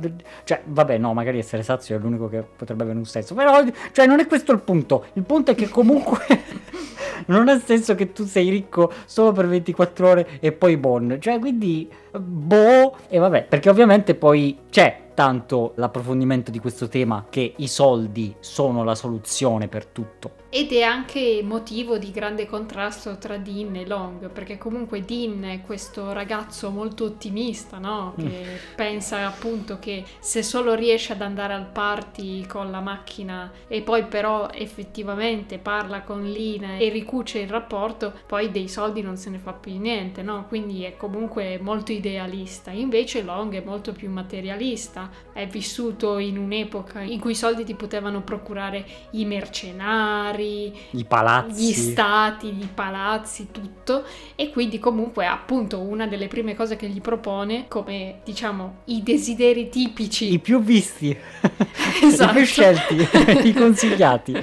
cioè, 0.45 0.61
vabbè, 0.67 0.99
no, 0.99 1.15
magari 1.15 1.39
essere 1.39 1.63
sazio 1.63 1.97
è 1.97 1.99
l'unico 1.99 2.29
che 2.29 2.43
potrebbe 2.43 2.83
avere 2.83 2.99
un 2.99 3.07
senso, 3.07 3.35
però 3.35 3.65
cioè 3.93 4.05
non 4.05 4.21
è 4.21 4.27
questo 4.27 4.53
il 4.53 4.61
punto. 4.61 5.07
Il 5.15 5.23
punto 5.23 5.53
è 5.53 5.55
che 5.55 5.71
comunque 5.71 6.27
non 7.29 7.49
ha 7.49 7.59
senso 7.59 7.95
che 7.95 8.13
tu 8.13 8.27
sei 8.27 8.51
ricco 8.51 8.93
solo 9.07 9.33
per 9.33 9.49
24 9.49 10.07
ore 10.07 10.29
e 10.41 10.53
poi 10.53 10.77
bon. 10.77 11.17
Cioè, 11.19 11.39
quindi 11.39 11.91
boh, 12.13 12.95
e 13.09 13.17
vabbè, 13.17 13.45
perché 13.45 13.71
ovviamente 13.71 14.15
poi 14.15 14.65
c'è 14.69 15.05
tanto 15.15 15.73
l'approfondimento 15.77 16.51
di 16.51 16.59
questo 16.59 16.87
tema 16.87 17.29
che 17.31 17.55
i 17.57 17.67
soldi 17.67 18.35
sono 18.41 18.85
la 18.85 18.95
soluzione 18.95 19.69
per 19.69 19.87
tutto. 19.87 20.33
Ed 20.51 20.73
è 20.73 20.81
anche 20.81 21.43
motivo 21.45 21.99
di 21.99 22.11
grande 22.11 22.47
contrasto 22.47 23.19
tra 23.19 23.37
Dean 23.37 23.77
e 23.77 23.87
Long, 23.87 24.31
perché 24.31 24.57
comunque 24.57 25.05
Dean 25.05 25.45
è 25.45 25.61
questo 25.61 26.13
ragazzo 26.13 26.71
molto 26.71 27.05
ottimista, 27.05 27.77
no? 27.77 28.15
Che 28.17 28.25
mm. 28.25 28.75
pensa 28.75 29.27
appunto 29.27 29.79
che 29.79 30.05
se 30.21 30.43
solo 30.43 30.73
riesce 30.75 31.13
ad 31.13 31.21
andare 31.21 31.53
al 31.53 31.67
party 31.67 32.47
con 32.47 32.71
la 32.71 32.81
macchina 32.81 33.53
e 33.69 33.83
poi 33.83 34.05
però 34.05 34.49
effettivamente 34.51 35.59
parla 35.59 36.01
con 36.01 36.25
Lina 36.25 36.79
e 36.79 36.89
ricuce 36.89 37.41
il 37.41 37.49
rapporto, 37.51 38.15
poi 38.27 38.51
dei 38.51 38.69
soldi 38.69 39.03
non 39.03 39.19
se 39.19 39.29
ne 39.29 39.39
fa 39.39 39.53
più 39.53 39.79
niente, 39.79 40.23
no? 40.23 40.47
Quindi 40.49 40.83
è 40.85 40.97
comunque 40.97 41.59
molto 41.61 41.93
idealista. 41.93 42.71
Invece 42.71 43.23
Long 43.23 43.53
è 43.53 43.63
molto 43.63 43.93
più 43.93 44.09
materialista, 44.09 45.11
è 45.31 45.47
vissuto 45.47 46.17
in 46.17 46.39
un'epoca 46.39 47.03
in 47.03 47.21
cui 47.21 47.33
i 47.33 47.35
soldi 47.35 47.65
ti 47.65 47.75
potevano 47.75 48.23
procurare 48.23 48.87
i 49.11 49.27
mercenari, 49.27 50.37
vari, 50.49 50.73
i 50.91 51.05
palazzi, 51.05 51.69
gli 51.69 51.73
stati, 51.73 52.47
i 52.47 52.69
palazzi, 52.73 53.49
tutto. 53.51 54.05
E 54.35 54.51
quindi 54.51 54.79
comunque 54.79 55.27
appunto 55.27 55.81
una 55.81 56.07
delle 56.07 56.29
prime 56.29 56.55
cose 56.55 56.77
che 56.77 56.89
gli 56.89 57.01
propone 57.01 57.67
come 57.69 58.21
diciamo 58.25 58.79
i 58.87 59.03
desideri 59.03 59.69
tipici. 59.69 60.33
I 60.33 60.39
più 60.39 60.61
visti, 60.63 61.17
esatto. 62.03 62.31
i 62.31 62.35
più 62.35 62.45
scelti, 62.45 63.09
i 63.49 63.53
consigliati. 63.53 64.37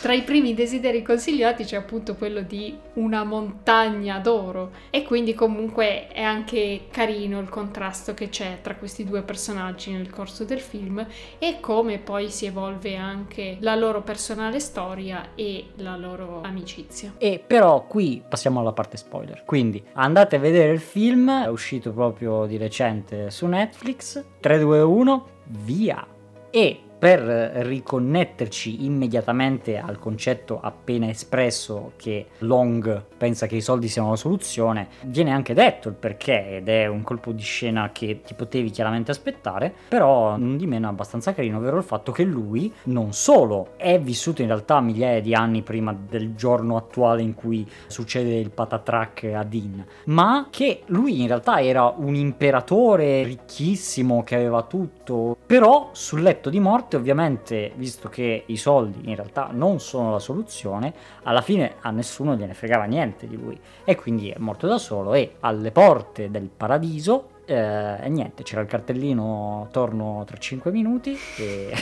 Tra 0.00 0.12
i 0.12 0.22
primi 0.22 0.54
desideri 0.54 1.02
consigliati 1.02 1.64
c'è 1.64 1.76
appunto 1.76 2.14
quello 2.14 2.42
di 2.42 2.76
una 2.94 3.24
montagna 3.24 4.18
d'oro 4.18 4.72
e 4.90 5.02
quindi 5.04 5.34
comunque 5.34 6.08
è 6.08 6.22
anche 6.22 6.86
carino 6.90 7.40
il 7.40 7.48
contrasto 7.48 8.14
che 8.14 8.28
c'è 8.28 8.58
tra 8.62 8.76
questi 8.76 9.04
due 9.04 9.22
personaggi 9.22 9.92
nel 9.92 10.10
corso 10.10 10.44
del 10.44 10.60
film 10.60 11.04
e 11.38 11.58
come 11.60 11.98
poi 11.98 12.30
si 12.30 12.46
evolve 12.46 12.96
anche 12.96 13.56
la 13.60 13.74
loro 13.74 14.02
personalità 14.02 14.49
personale 14.50 14.58
storia 14.58 15.28
e 15.34 15.68
la 15.76 15.96
loro 15.96 16.40
amicizia. 16.42 17.14
E 17.18 17.42
però 17.44 17.86
qui 17.86 18.22
passiamo 18.26 18.60
alla 18.60 18.72
parte 18.72 18.96
spoiler. 18.96 19.44
Quindi 19.44 19.82
andate 19.94 20.36
a 20.36 20.38
vedere 20.38 20.72
il 20.72 20.80
film, 20.80 21.44
è 21.44 21.48
uscito 21.48 21.92
proprio 21.92 22.46
di 22.46 22.56
recente 22.56 23.30
su 23.30 23.46
Netflix. 23.46 24.24
3, 24.40 24.58
2, 24.58 24.80
1, 24.80 25.26
via! 25.46 26.06
E 26.50 26.80
per 27.00 27.22
riconnetterci 27.22 28.84
immediatamente 28.84 29.78
al 29.78 29.98
concetto 29.98 30.60
appena 30.60 31.08
espresso 31.08 31.92
che 31.96 32.26
Long 32.40 33.02
pensa 33.16 33.46
che 33.46 33.56
i 33.56 33.62
soldi 33.62 33.88
siano 33.88 34.10
la 34.10 34.16
soluzione, 34.16 34.88
viene 35.06 35.32
anche 35.32 35.54
detto 35.54 35.88
il 35.88 35.94
perché 35.94 36.56
ed 36.56 36.68
è 36.68 36.86
un 36.86 37.02
colpo 37.02 37.32
di 37.32 37.40
scena 37.40 37.90
che 37.90 38.20
ti 38.22 38.34
potevi 38.34 38.68
chiaramente 38.68 39.12
aspettare, 39.12 39.72
però 39.88 40.36
non 40.36 40.58
di 40.58 40.66
meno 40.66 40.88
è 40.88 40.90
abbastanza 40.90 41.32
carino, 41.32 41.56
ovvero 41.56 41.78
il 41.78 41.84
fatto 41.84 42.12
che 42.12 42.22
lui 42.22 42.70
non 42.84 43.14
solo 43.14 43.70
è 43.78 43.98
vissuto 43.98 44.42
in 44.42 44.48
realtà 44.48 44.80
migliaia 44.80 45.22
di 45.22 45.34
anni 45.34 45.62
prima 45.62 45.96
del 45.98 46.34
giorno 46.34 46.76
attuale 46.76 47.22
in 47.22 47.34
cui 47.34 47.66
succede 47.86 48.34
il 48.34 48.50
patatrack 48.50 49.24
a 49.34 49.42
Dean, 49.42 49.82
ma 50.04 50.48
che 50.50 50.82
lui 50.86 51.22
in 51.22 51.28
realtà 51.28 51.62
era 51.62 51.94
un 51.96 52.14
imperatore 52.14 53.22
ricchissimo 53.22 54.22
che 54.22 54.34
aveva 54.34 54.64
tutto, 54.64 55.34
però 55.46 55.88
sul 55.92 56.20
letto 56.20 56.50
di 56.50 56.60
morte 56.60 56.89
ovviamente, 56.96 57.72
visto 57.76 58.08
che 58.08 58.44
i 58.46 58.56
soldi 58.56 59.08
in 59.08 59.16
realtà 59.16 59.48
non 59.52 59.80
sono 59.80 60.10
la 60.10 60.18
soluzione, 60.18 60.92
alla 61.22 61.42
fine 61.42 61.76
a 61.80 61.90
nessuno 61.90 62.34
gliene 62.34 62.54
fregava 62.54 62.84
niente 62.84 63.26
di 63.26 63.36
lui. 63.36 63.58
E 63.84 63.96
quindi 63.96 64.30
è 64.30 64.38
morto 64.38 64.66
da 64.66 64.78
solo 64.78 65.14
e 65.14 65.36
alle 65.40 65.70
porte 65.70 66.30
del 66.30 66.48
paradiso 66.54 67.38
eh, 67.50 68.04
e 68.04 68.08
niente, 68.08 68.44
c'era 68.44 68.60
il 68.60 68.68
cartellino 68.68 69.68
torno 69.72 70.22
tra 70.24 70.36
5 70.36 70.70
minuti 70.70 71.18
e... 71.36 71.74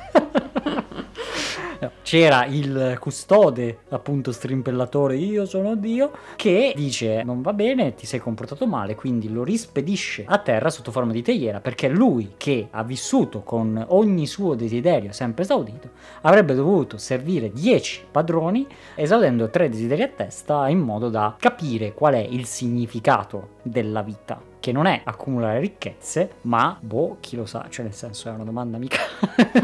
c'era 2.01 2.45
il 2.45 2.97
custode, 2.99 3.79
appunto 3.89 4.31
strimpellatore 4.31 5.15
io 5.15 5.45
sono 5.45 5.75
Dio, 5.75 6.11
che 6.35 6.73
dice 6.75 7.23
non 7.23 7.41
va 7.41 7.53
bene, 7.53 7.95
ti 7.95 8.05
sei 8.05 8.19
comportato 8.19 8.67
male, 8.67 8.95
quindi 8.95 9.31
lo 9.31 9.43
rispedisce 9.43 10.23
a 10.27 10.37
terra 10.39 10.69
sotto 10.69 10.91
forma 10.91 11.11
di 11.11 11.21
teiera, 11.21 11.59
perché 11.59 11.87
lui 11.87 12.33
che 12.37 12.67
ha 12.71 12.83
vissuto 12.83 13.41
con 13.41 13.83
ogni 13.89 14.27
suo 14.27 14.55
desiderio 14.55 15.11
sempre 15.11 15.43
esaudito, 15.43 15.89
avrebbe 16.21 16.53
dovuto 16.53 16.97
servire 16.97 17.51
10 17.51 18.05
padroni, 18.11 18.67
esaudendo 18.95 19.49
3 19.49 19.69
desideri 19.69 20.03
a 20.03 20.07
testa 20.07 20.67
in 20.69 20.79
modo 20.79 21.09
da 21.09 21.35
capire 21.37 21.93
qual 21.93 22.13
è 22.15 22.19
il 22.19 22.45
significato 22.45 23.55
della 23.63 24.01
vita 24.01 24.50
che 24.61 24.71
non 24.71 24.85
è 24.85 25.01
accumulare 25.03 25.59
ricchezze, 25.59 26.33
ma 26.41 26.77
boh, 26.79 27.17
chi 27.19 27.35
lo 27.35 27.47
sa, 27.47 27.65
cioè 27.67 27.83
nel 27.83 27.95
senso 27.95 28.29
è 28.29 28.31
una 28.31 28.43
domanda 28.43 28.77
mica, 28.77 28.99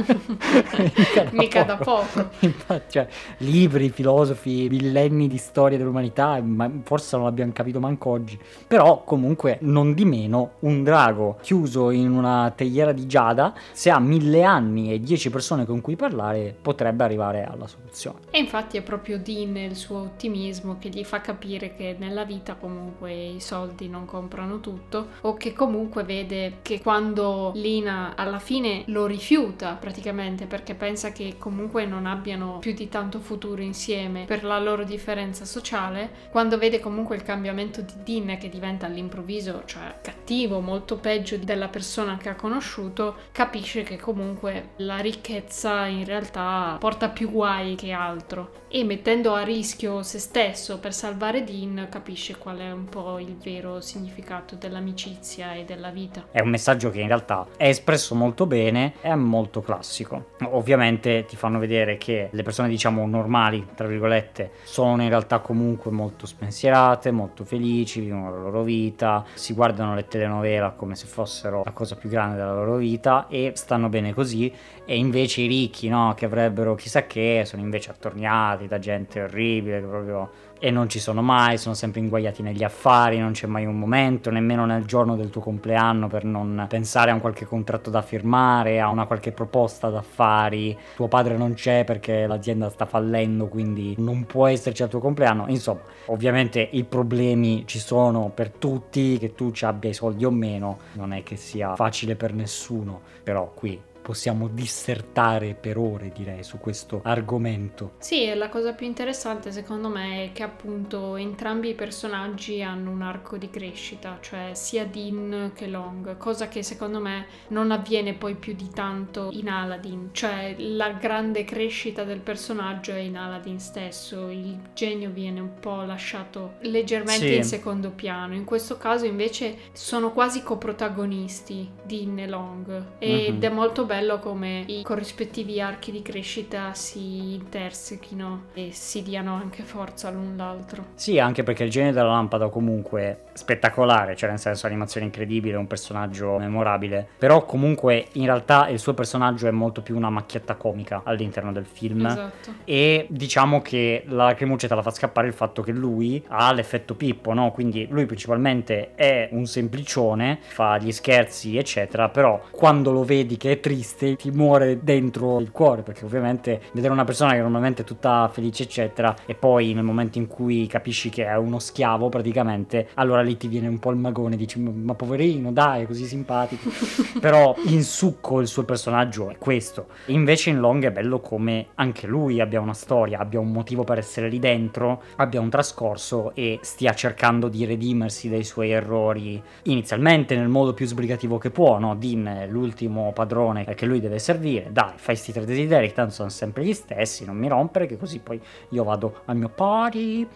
mica, 0.96 1.24
da, 1.24 1.30
mica 1.34 1.66
poco. 1.66 1.78
da 2.16 2.24
poco. 2.24 2.30
Infatti, 2.46 2.92
cioè, 2.94 3.08
libri, 3.38 3.90
filosofi, 3.90 4.68
millenni 4.68 5.28
di 5.28 5.38
storia 5.38 5.78
dell'umanità, 5.78 6.42
ma 6.42 6.70
forse 6.82 7.16
non 7.16 7.26
l'abbiamo 7.26 7.52
capito 7.54 7.80
manco 7.80 8.10
oggi. 8.10 8.40
Però 8.68 9.04
comunque, 9.04 9.60
non 9.62 9.94
di 9.94 10.04
meno, 10.04 10.54
un 10.62 10.84
drago 10.84 11.38
chiuso 11.42 11.92
in 11.92 12.10
una 12.10 12.52
teiera 12.56 12.92
di 12.92 13.06
giada, 13.06 13.54
se 13.74 13.92
ha 13.92 14.00
mille 14.00 14.42
anni 14.42 14.94
e 14.94 15.00
dieci 15.00 15.30
persone 15.30 15.68
con 15.68 15.80
cui 15.80 15.96
parlare, 15.96 16.58
potrebbe 16.60 17.04
arrivare 17.04 17.44
alla 17.44 17.68
soluzione. 17.68 18.22
E 18.32 18.40
infatti 18.40 18.78
è 18.78 18.82
proprio 18.82 19.20
Dean 19.20 19.56
il 19.58 19.76
suo 19.76 20.00
ottimismo 20.00 20.78
che 20.80 20.90
gli 20.90 21.04
fa 21.04 21.22
capire 21.22 21.76
che 21.76 21.96
nella 22.00 22.26
vita 22.26 22.56
comunque 22.56 23.14
i 23.14 23.40
soldi 23.40 23.88
non 23.88 24.06
comprano 24.06 24.60
tutto 24.60 24.86
tutto 24.88 25.08
o 25.22 25.36
che 25.36 25.54
comunque 25.54 26.04
vede 26.04 26.60
che 26.62 26.82
quando 26.82 27.52
Lina 27.56 28.14
alla 28.16 28.40
fine 28.40 28.84
lo 28.88 29.06
rifiuta 29.06 29.74
praticamente 29.74 30.46
perché 30.46 30.74
pensa 30.74 31.12
che 31.12 31.36
comunque 31.38 31.86
non 31.86 32.06
abbiano 32.06 32.58
più 32.60 32.74
di 32.74 32.90
tanto 32.90 33.20
futuro 33.20 33.62
insieme 33.62 34.26
per 34.26 34.44
la 34.44 34.60
loro 34.60 34.84
differenza 34.84 35.46
sociale, 35.46 36.10
quando 36.32 36.58
vede 36.58 36.80
comunque 36.80 37.16
il 37.16 37.24
cambiamento 37.24 37.82
di 37.82 37.94
Dean 38.04 38.38
che 38.38 38.50
diventa 38.50 38.86
all'improvviso, 38.86 39.64
cioè 39.66 39.96
cattivo, 40.02 40.60
molto 40.60 40.98
peggio 40.98 41.38
della 41.38 41.68
persona 41.68 42.18
che 42.18 42.30
ha 42.30 42.36
conosciuto, 42.36 43.16
capisce 43.32 43.84
che 43.84 43.98
comunque 43.98 44.70
la 44.78 44.98
ricchezza 44.98 45.86
in 45.86 46.06
realtà 46.06 46.78
porta 46.80 47.10
più 47.10 47.30
guai 47.30 47.76
che 47.76 47.92
altro 47.92 48.66
e 48.70 48.84
mettendo 48.84 49.34
a 49.34 49.44
rischio 49.44 50.02
se 50.04 50.20
stesso 50.20 50.80
per 50.80 50.94
salvare 50.94 51.44
Dean 51.44 51.88
capisce 51.90 52.38
qual 52.38 52.58
è 52.58 52.72
un 52.72 52.86
po' 52.86 53.20
il 53.20 53.36
vero 53.36 53.82
significato 53.82 54.56
della 54.56 54.78
dell'amicizia 54.78 55.54
e 55.54 55.64
della 55.64 55.90
vita. 55.90 56.28
È 56.32 56.42
un 56.42 56.50
messaggio 56.50 56.90
che 56.90 57.02
in 57.02 57.08
realtà 57.08 57.48
è 57.58 57.68
espresso 57.68 58.16
molto 58.16 58.46
bene, 58.46 58.94
è 59.02 59.14
molto 59.16 59.62
classico. 59.62 60.32
Ovviamente 60.44 61.26
ti 61.26 61.36
fanno 61.36 61.60
vedere 61.60 61.98
che 61.98 62.30
le 62.32 62.44
persone 62.44 62.70
diciamo 62.70 63.06
normali, 63.08 63.68
tra 63.76 63.88
virgolette, 63.88 64.52
sono 64.64 65.02
in 65.02 65.10
realtà 65.10 65.40
comunque 65.40 65.92
molto 65.92 66.26
spensierate, 66.26 67.12
molto 67.12 67.44
felici, 67.44 68.02
vivono 68.02 68.30
la 68.30 68.38
loro 68.38 68.64
vita, 68.64 69.26
si 69.34 69.54
guardano 69.54 69.96
le 69.96 70.08
telenovela 70.08 70.72
come 70.72 70.96
se 70.96 71.08
fossero 71.08 71.64
la 71.66 71.72
cosa 71.72 71.96
più 71.96 72.10
grande 72.10 72.38
della 72.38 72.54
loro 72.54 72.76
vita 72.76 73.28
e 73.28 73.52
stanno 73.56 73.90
bene 73.90 74.14
così 74.14 74.54
e 74.90 74.96
invece 74.96 75.42
i 75.42 75.48
ricchi, 75.48 75.90
no, 75.90 76.14
che 76.16 76.24
avrebbero 76.24 76.74
chissà 76.74 77.06
che, 77.06 77.44
sono 77.46 77.62
invece 77.62 77.92
attorniati 77.92 78.68
da 78.68 78.80
gente 78.80 79.22
orribile 79.22 79.82
proprio 79.82 80.30
e 80.60 80.72
non 80.72 80.88
ci 80.88 81.00
sono 81.00 81.22
mai, 81.22 81.58
sono 81.58 81.76
sempre 81.76 82.00
inguaiati 82.00 82.42
negli 82.42 82.64
affari, 82.64 83.20
non 83.20 83.34
c'è 83.34 83.48
mai 83.48 83.66
un 83.66 83.78
momento, 83.78 84.32
nemmeno 84.32 84.66
nel 84.66 84.86
giorno 84.86 85.18
del 85.18 85.30
tuo 85.30 85.42
compleanno 85.42 86.08
per 86.08 86.24
non 86.24 86.66
pensare 86.70 87.12
a 87.12 87.14
un 87.14 87.20
qualche 87.20 87.46
contratto 87.46 87.90
da 87.90 88.02
firmare, 88.02 88.80
a 88.80 88.88
una 88.88 89.06
qualche 89.06 89.34
proposta 89.34 89.90
d'affari, 89.90 90.76
tuo 90.96 91.10
padre 91.10 91.36
non 91.36 91.54
c'è 91.54 91.84
perché 91.84 92.26
l'azienda 92.26 92.70
sta 92.70 92.86
fallendo, 92.86 93.48
quindi 93.48 93.94
non 93.98 94.26
può 94.26 94.48
esserci 94.48 94.84
al 94.84 94.90
tuo 94.90 95.00
compleanno, 95.00 95.46
insomma, 95.50 95.82
ovviamente 96.06 96.66
i 96.72 96.86
problemi 96.86 97.64
ci 97.68 97.80
sono 97.80 98.32
per 98.34 98.52
tutti, 98.52 99.18
che 99.18 99.36
tu 99.36 99.52
ci 99.52 99.66
abbia 99.66 99.90
i 99.90 99.94
soldi 99.94 100.24
o 100.24 100.32
meno, 100.32 100.80
non 100.94 101.12
è 101.12 101.24
che 101.24 101.36
sia 101.36 101.76
facile 101.76 102.16
per 102.16 102.34
nessuno, 102.34 103.02
però 103.22 103.52
qui 103.54 103.80
possiamo 104.12 104.48
dissertare 104.48 105.54
per 105.54 105.78
ore, 105.78 106.14
direi, 106.16 106.42
su 106.42 106.60
questo 106.60 107.02
argomento. 107.04 107.96
Sì, 107.98 108.34
la 108.36 108.48
cosa 108.48 108.72
più 108.72 108.86
interessante 108.88 109.52
secondo 109.52 109.90
me 109.90 110.24
è 110.24 110.32
che 110.32 110.44
appunto 110.44 111.18
entrambi 111.18 111.68
i 111.72 111.74
personaggi 111.74 112.62
hanno 112.64 112.90
un 112.90 113.02
arco 113.02 113.36
di 113.36 113.50
crescita, 113.50 114.18
cioè 114.22 114.52
sia 114.54 114.86
Dean 114.86 115.52
che 115.54 115.68
Long, 115.68 116.16
cosa 116.16 116.48
che 116.48 116.64
secondo 116.64 117.02
me 117.02 117.26
non 117.50 117.70
avviene 117.72 118.14
poi 118.14 118.36
più 118.36 118.54
di 118.54 118.70
tanto 118.70 119.28
in 119.34 119.50
Aladdin, 119.50 120.12
cioè 120.14 120.56
la 120.58 120.92
grande 120.92 121.44
crescita 121.44 122.06
del 122.06 122.22
personaggio 122.22 122.94
è 122.94 123.00
in 123.00 123.18
Aladdin 123.18 123.60
stesso, 123.60 124.30
il 124.30 124.58
genio 124.74 125.10
viene 125.10 125.42
un 125.42 125.60
po' 125.60 125.82
lasciato 125.82 126.54
leggermente 126.62 127.28
Sì. 127.28 127.36
in 127.36 127.44
secondo 127.44 127.90
piano, 127.92 128.36
in 128.36 128.46
questo 128.46 128.78
caso 128.78 129.06
invece 129.06 129.58
sono 129.74 130.14
quasi 130.14 130.44
coprotagonisti 130.44 131.70
Dean 131.84 132.20
e 132.20 132.28
Long 132.28 132.86
ed 133.00 133.34
Mhm. 133.36 133.42
è 133.42 133.50
molto 133.50 133.84
bello 133.84 133.96
come 134.20 134.64
i 134.68 134.84
corrispettivi 134.84 135.60
archi 135.60 135.92
di 135.92 136.02
crescita 136.02 136.74
si 136.74 137.34
intersechino 137.34 138.46
e 138.54 138.70
si 138.72 139.02
diano 139.02 139.34
anche 139.34 139.64
forza 139.64 140.10
l'un 140.10 140.36
l'altro. 140.38 140.86
Sì, 140.94 141.20
anche 141.20 141.44
perché 141.44 141.64
il 141.64 141.70
genio 141.70 141.92
della 141.92 142.10
lampada 142.10 142.50
comunque 142.50 143.24
spettacolare, 143.34 144.16
cioè 144.16 144.30
nel 144.30 144.40
senso 144.40 144.68
animazione 144.68 145.06
incredibile, 145.08 145.56
un 145.58 145.68
personaggio 145.68 146.38
memorabile, 146.38 147.08
però 147.18 147.46
comunque 147.46 148.08
in 148.14 148.26
realtà 148.26 148.68
il 148.70 148.80
suo 148.80 148.94
personaggio 148.94 149.48
è 149.48 149.52
molto 149.52 149.82
più 149.82 149.96
una 149.96 150.10
macchietta 150.10 150.56
comica 150.56 151.02
all'interno 151.04 151.52
del 151.52 151.66
film. 151.66 152.06
Esatto. 152.06 152.54
E 152.66 153.08
diciamo 153.10 153.62
che 153.62 154.04
la 154.08 154.26
lacrimuccia 154.26 154.68
te 154.68 154.76
la 154.76 154.82
fa 154.82 154.92
scappare 154.92 155.28
il 155.28 155.34
fatto 155.34 155.62
che 155.62 155.72
lui 155.72 156.24
ha 156.28 156.52
l'effetto 156.54 156.96
Pippo, 156.96 157.34
no? 157.34 157.52
Quindi 157.52 157.88
lui 157.90 158.06
principalmente 158.06 158.94
è 158.96 159.30
un 159.32 159.46
semplicione, 159.46 160.40
fa 160.42 160.78
gli 160.78 160.92
scherzi, 160.92 161.58
eccetera, 161.58 162.10
però 162.10 162.42
quando 162.52 162.92
lo 162.92 163.04
vedi 163.04 163.38
che 163.38 163.54
è 163.54 163.60
triste 163.60 163.86
ti 163.96 164.32
muore 164.32 164.80
dentro 164.84 165.40
il 165.40 165.52
cuore, 165.52 165.82
perché 165.82 166.06
ovviamente 166.06 166.62
vedere 166.74 166.94
una 166.94 167.04
persona 167.04 167.34
che 167.34 167.40
normalmente 167.40 167.82
è 167.82 167.86
tutta 167.86 168.30
felice, 168.32 168.64
eccetera, 168.64 169.16
e 169.26 169.36
poi 169.36 169.74
nel 169.74 169.84
momento 169.84 170.18
in 170.18 170.28
cui 170.28 170.68
capisci 170.68 171.10
che 171.10 171.26
è 171.26 171.36
uno 171.36 171.60
schiavo 171.60 172.10
praticamente, 172.10 172.90
allora 172.96 173.22
lì 173.22 173.38
ti 173.38 173.48
viene 173.48 173.68
un 173.68 173.80
po' 173.80 173.92
il 173.92 173.98
magone, 173.98 174.36
dici 174.36 174.60
"Ma- 174.60 174.96
poverino, 174.96 175.52
dai, 175.52 175.84
è 175.84 175.88
così 175.88 176.06
simpatico. 176.06 176.70
però 177.20 177.56
in 177.66 177.84
succo 177.84 178.42
il 178.42 178.48
suo 178.48 178.64
personaggio 178.64 179.30
è 179.30 179.38
questo. 179.38 179.88
Invece 180.08 180.50
in 180.50 180.60
Long 180.60 180.84
è 180.86 180.92
bello 180.92 181.20
come 181.20 181.68
anche 181.76 182.08
lui 182.08 182.40
abbia 182.40 182.60
una 182.60 182.74
storia, 182.74 183.20
abbia 183.20 183.40
un 183.40 183.52
motivo 183.52 183.84
per 183.84 183.98
essere 183.98 184.30
lì 184.30 184.40
dentro, 184.40 185.02
abbia 185.18 185.40
un 185.40 185.50
trascorso 185.50 186.34
e 186.36 186.60
stia 186.62 186.94
cercando 186.94 187.48
di 187.48 187.66
redimersi 187.66 188.30
dai 188.30 188.44
suoi 188.44 188.72
errori 188.72 189.42
inizialmente 189.64 190.36
nel 190.36 190.48
modo 190.48 190.74
più 190.74 190.86
sbrigativo 190.86 191.38
che 191.38 191.50
può, 191.52 191.78
no? 191.80 191.96
Dean 191.96 192.26
è 192.26 192.48
l'ultimo 192.48 193.12
padrone 193.14 193.66
che 193.78 193.86
lui 193.86 194.00
deve 194.00 194.18
servire, 194.18 194.72
dai, 194.72 194.94
fai 194.96 195.16
sti 195.16 195.32
tre 195.32 195.46
desideri, 195.46 195.94
tanto 195.94 196.14
sono 196.14 196.30
sempre 196.30 196.66
gli 196.66 196.74
stessi, 196.74 197.24
non 197.24 197.38
mi 197.38 197.48
rompere 197.48 197.86
che 197.86 197.96
così 197.96 198.18
poi 198.18 198.42
io 198.70 198.84
vado 198.84 199.22
al 199.26 199.38
mio 199.38 199.50
party. 199.50 200.28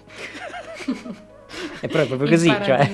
È 1.79 1.87
proprio 1.87 2.23
Il 2.23 2.29
così, 2.29 2.47
cioè. 2.47 2.89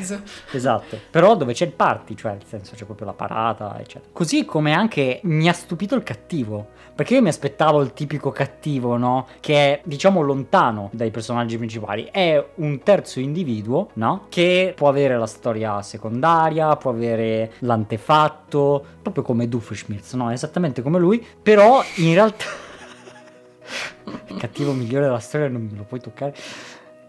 Esatto, 0.52 1.00
però 1.10 1.36
dove 1.36 1.54
c'è 1.54 1.66
il 1.66 1.72
party, 1.72 2.16
cioè 2.16 2.34
nel 2.34 2.44
senso 2.46 2.76
c'è 2.76 2.86
proprio 2.86 3.08
la 3.08 3.14
parata, 3.14 3.78
eccetera. 3.80 4.10
Così 4.12 4.46
come 4.46 4.74
anche 4.74 5.20
mi 5.24 5.48
ha 5.48 5.54
stupito 5.54 5.96
il 5.96 6.04
cattivo, 6.04 6.68
perché 6.96 7.16
io 7.16 7.22
mi 7.22 7.30
aspettavo 7.30 7.82
il 7.82 7.94
tipico 7.94 8.32
cattivo, 8.32 8.98
no? 8.98 9.28
Che 9.40 9.54
è, 9.54 9.82
diciamo, 9.84 10.22
lontano 10.22 10.90
dai 10.94 11.12
personaggi 11.12 11.58
principali. 11.58 12.08
È 12.12 12.44
un 12.56 12.82
terzo 12.82 13.20
individuo, 13.20 13.90
no? 13.94 14.26
Che 14.30 14.74
può 14.76 14.88
avere 14.90 15.18
la 15.18 15.28
storia 15.28 15.82
secondaria, 15.82 16.76
può 16.76 16.92
avere 16.92 17.54
l'antefatto, 17.60 18.84
proprio 19.02 19.24
come 19.24 19.48
Doofenshmirtz, 19.48 20.14
no? 20.14 20.32
Esattamente 20.32 20.82
come 20.82 21.00
lui, 21.00 21.26
però 21.42 21.84
in 21.98 22.14
realtà... 22.14 22.46
il 24.30 24.38
cattivo 24.38 24.72
migliore 24.72 25.06
della 25.06 25.20
storia 25.20 25.48
non 25.48 25.68
me 25.70 25.78
lo 25.78 25.84
puoi 25.84 26.00
toccare. 26.00 26.34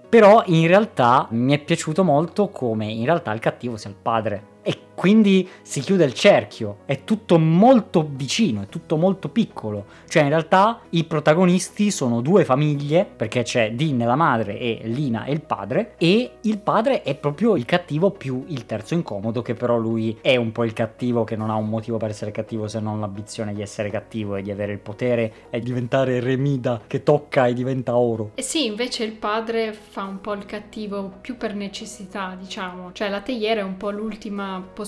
Però 0.09 0.43
in 0.47 0.67
realtà 0.67 1.27
mi 1.31 1.53
è 1.53 1.63
piaciuto 1.63 2.03
molto 2.03 2.49
come 2.49 2.87
in 2.87 3.05
realtà 3.05 3.33
il 3.33 3.41
cattivo 3.41 3.77
sia 3.77 3.91
il 3.91 3.97
padre. 4.01 4.57
E 4.63 4.88
quindi 4.99 5.49
si 5.63 5.79
chiude 5.79 6.05
il 6.05 6.13
cerchio. 6.13 6.79
È 6.85 7.05
tutto 7.05 7.39
molto 7.39 8.05
vicino, 8.11 8.63
è 8.63 8.67
tutto 8.67 8.97
molto 8.97 9.29
piccolo. 9.29 9.85
Cioè 10.09 10.25
in 10.25 10.31
realtà 10.31 10.81
i 10.91 11.05
protagonisti 11.05 11.93
sono 11.93 12.21
due 12.21 12.45
famiglie, 12.45 13.05
perché 13.05 13.43
c'è 13.43 13.71
Dean 13.75 13.99
la 13.99 14.17
madre 14.17 14.59
e 14.59 14.81
Lina 14.87 15.25
e 15.25 15.33
il 15.33 15.41
padre. 15.41 15.95
E 15.99 16.33
il 16.41 16.59
padre 16.59 17.03
è 17.03 17.15
proprio 17.15 17.55
il 17.55 17.65
cattivo 17.65 18.11
più 18.11 18.43
il 18.49 18.67
terzo 18.67 18.95
incomodo, 18.95 19.41
che 19.41 19.55
però 19.55 19.77
lui 19.77 20.19
è 20.21 20.35
un 20.35 20.51
po' 20.51 20.65
il 20.65 20.73
cattivo 20.73 21.23
che 21.23 21.37
non 21.37 21.51
ha 21.51 21.55
un 21.55 21.69
motivo 21.69 21.97
per 21.97 22.11
essere 22.11 22.33
cattivo 22.33 22.67
se 22.67 22.81
non 22.81 22.99
l'ambizione 22.99 23.55
di 23.55 23.63
essere 23.63 23.91
cattivo 23.91 24.35
e 24.35 24.43
di 24.43 24.51
avere 24.51 24.73
il 24.73 24.81
potere 24.81 25.33
e 25.51 25.61
diventare 25.61 26.19
remida 26.19 26.81
che 26.89 27.05
tocca 27.05 27.47
e 27.47 27.55
diventa 27.55 27.97
oro. 27.97 28.33
E 28.35 28.43
sì, 28.43 28.67
invece 28.67 29.05
il 29.05 29.13
padre 29.13 29.73
fa 29.73 30.03
un 30.03 30.21
po' 30.21 30.33
il 30.33 30.45
cattivo 30.45 31.13
più 31.21 31.37
per 31.37 31.55
necessità, 31.55 32.37
diciamo. 32.37 32.91
Cioè 32.93 33.09
la 33.09 33.21
teiera 33.21 33.61
è 33.61 33.65
un 33.65 33.77
po' 33.77 33.91
l'ultima 33.91 34.61
possibilità 34.61 34.87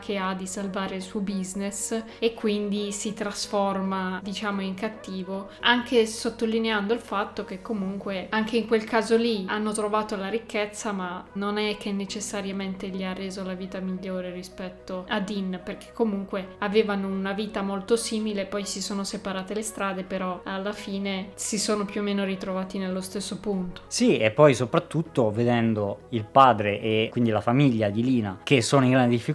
che 0.00 0.16
ha 0.16 0.34
di 0.34 0.46
salvare 0.46 0.96
il 0.96 1.02
suo 1.02 1.20
business 1.20 2.02
e 2.18 2.34
quindi 2.34 2.92
si 2.92 3.12
trasforma, 3.12 4.20
diciamo, 4.22 4.62
in 4.62 4.74
cattivo, 4.74 5.50
anche 5.60 6.06
sottolineando 6.06 6.92
il 6.92 7.00
fatto 7.00 7.44
che 7.44 7.62
comunque 7.62 8.26
anche 8.30 8.56
in 8.56 8.66
quel 8.66 8.84
caso 8.84 9.16
lì 9.16 9.44
hanno 9.48 9.72
trovato 9.72 10.16
la 10.16 10.28
ricchezza, 10.28 10.92
ma 10.92 11.24
non 11.34 11.58
è 11.58 11.76
che 11.76 11.92
necessariamente 11.92 12.88
gli 12.88 13.04
ha 13.04 13.12
reso 13.12 13.44
la 13.44 13.54
vita 13.54 13.80
migliore 13.80 14.32
rispetto 14.32 15.04
a 15.08 15.20
Dean, 15.20 15.60
perché 15.64 15.92
comunque 15.92 16.56
avevano 16.58 17.08
una 17.08 17.32
vita 17.32 17.62
molto 17.62 17.96
simile, 17.96 18.46
poi 18.46 18.64
si 18.64 18.80
sono 18.80 19.04
separate 19.04 19.54
le 19.54 19.62
strade, 19.62 20.04
però 20.04 20.40
alla 20.44 20.72
fine 20.72 21.30
si 21.34 21.58
sono 21.58 21.84
più 21.84 22.00
o 22.00 22.04
meno 22.04 22.24
ritrovati 22.24 22.78
nello 22.78 23.00
stesso 23.00 23.38
punto. 23.38 23.82
Sì, 23.86 24.18
e 24.18 24.30
poi 24.30 24.54
soprattutto 24.54 25.30
vedendo 25.30 26.00
il 26.10 26.24
padre 26.24 26.80
e 26.80 27.08
quindi 27.10 27.30
la 27.30 27.40
famiglia 27.40 27.88
di 27.88 28.02
Lina 28.02 28.40
che 28.42 28.62
sono 28.62 28.84
in 28.84 28.90
grande 28.92 29.10
difficoltà, 29.10 29.25